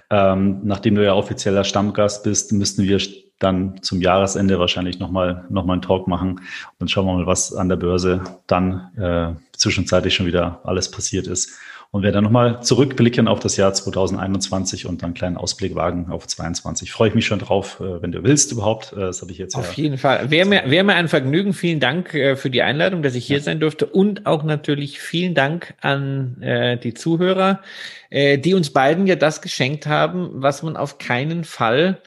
[0.09, 2.99] ähm, nachdem du ja offizieller Stammgast bist, müssten wir
[3.39, 6.41] dann zum Jahresende wahrscheinlich nochmal noch mal einen Talk machen.
[6.80, 11.28] Und schauen wir mal, was an der Börse dann äh, zwischenzeitlich schon wieder alles passiert
[11.28, 11.59] ist.
[11.92, 16.08] Und werde dann nochmal zurückblicken auf das Jahr 2021 und dann einen kleinen Ausblick wagen
[16.10, 16.92] auf 2022.
[16.92, 18.94] Freue ich mich schon drauf, äh, wenn du willst überhaupt.
[18.94, 20.30] Äh, das habe ich jetzt Auf ja jeden Fall.
[20.30, 21.54] Wäre mir, wäre mir ein Vergnügen.
[21.54, 23.44] Vielen Dank äh, für die Einladung, dass ich hier ja.
[23.44, 27.62] sein durfte und auch natürlich vielen Dank an äh, die Zuhörer,
[28.10, 32.02] äh, die uns beiden ja das geschenkt haben, was man auf keinen Fall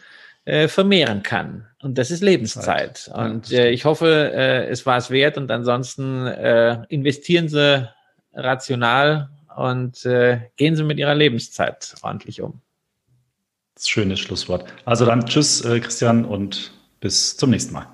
[0.45, 1.67] äh, vermehren kann.
[1.83, 3.11] Und das ist Lebenszeit.
[3.15, 5.39] Und äh, ich hoffe, äh, es war es wert.
[5.39, 7.89] Und ansonsten äh, investieren Sie
[8.35, 12.61] rational und äh, gehen Sie mit Ihrer Lebenszeit ordentlich um.
[13.79, 14.65] Schönes Schlusswort.
[14.85, 17.87] Also dann tschüss, äh, Christian, und bis zum nächsten Mal.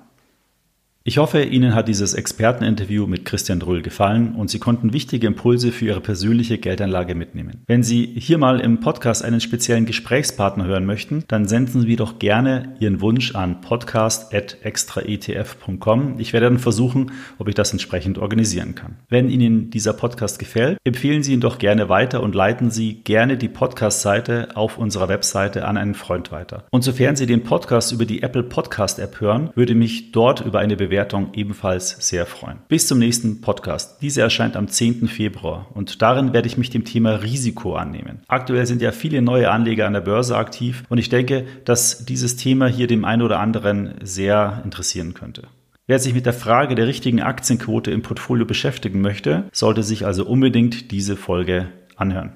[1.07, 5.71] Ich hoffe, Ihnen hat dieses Experteninterview mit Christian Drull gefallen und Sie konnten wichtige Impulse
[5.71, 7.63] für Ihre persönliche Geldanlage mitnehmen.
[7.65, 12.19] Wenn Sie hier mal im Podcast einen speziellen Gesprächspartner hören möchten, dann senden Sie doch
[12.19, 16.15] gerne Ihren Wunsch an podcast.extraetf.com.
[16.17, 18.97] Ich werde dann versuchen, ob ich das entsprechend organisieren kann.
[19.07, 23.37] Wenn Ihnen dieser Podcast gefällt, empfehlen Sie ihn doch gerne weiter und leiten Sie gerne
[23.37, 26.65] die Podcast-Seite auf unserer Webseite an einen Freund weiter.
[26.69, 30.59] Und sofern Sie den Podcast über die Apple Podcast App hören, würde mich dort über
[30.59, 32.57] eine Bewertung Bewertung ebenfalls sehr freuen.
[32.69, 34.01] Bis zum nächsten Podcast.
[34.01, 35.07] Diese erscheint am 10.
[35.07, 38.23] Februar und darin werde ich mich dem Thema Risiko annehmen.
[38.27, 42.35] Aktuell sind ja viele neue Anleger an der Börse aktiv und ich denke, dass dieses
[42.35, 45.43] Thema hier dem einen oder anderen sehr interessieren könnte.
[45.85, 50.25] Wer sich mit der Frage der richtigen Aktienquote im Portfolio beschäftigen möchte, sollte sich also
[50.25, 52.33] unbedingt diese Folge anhören.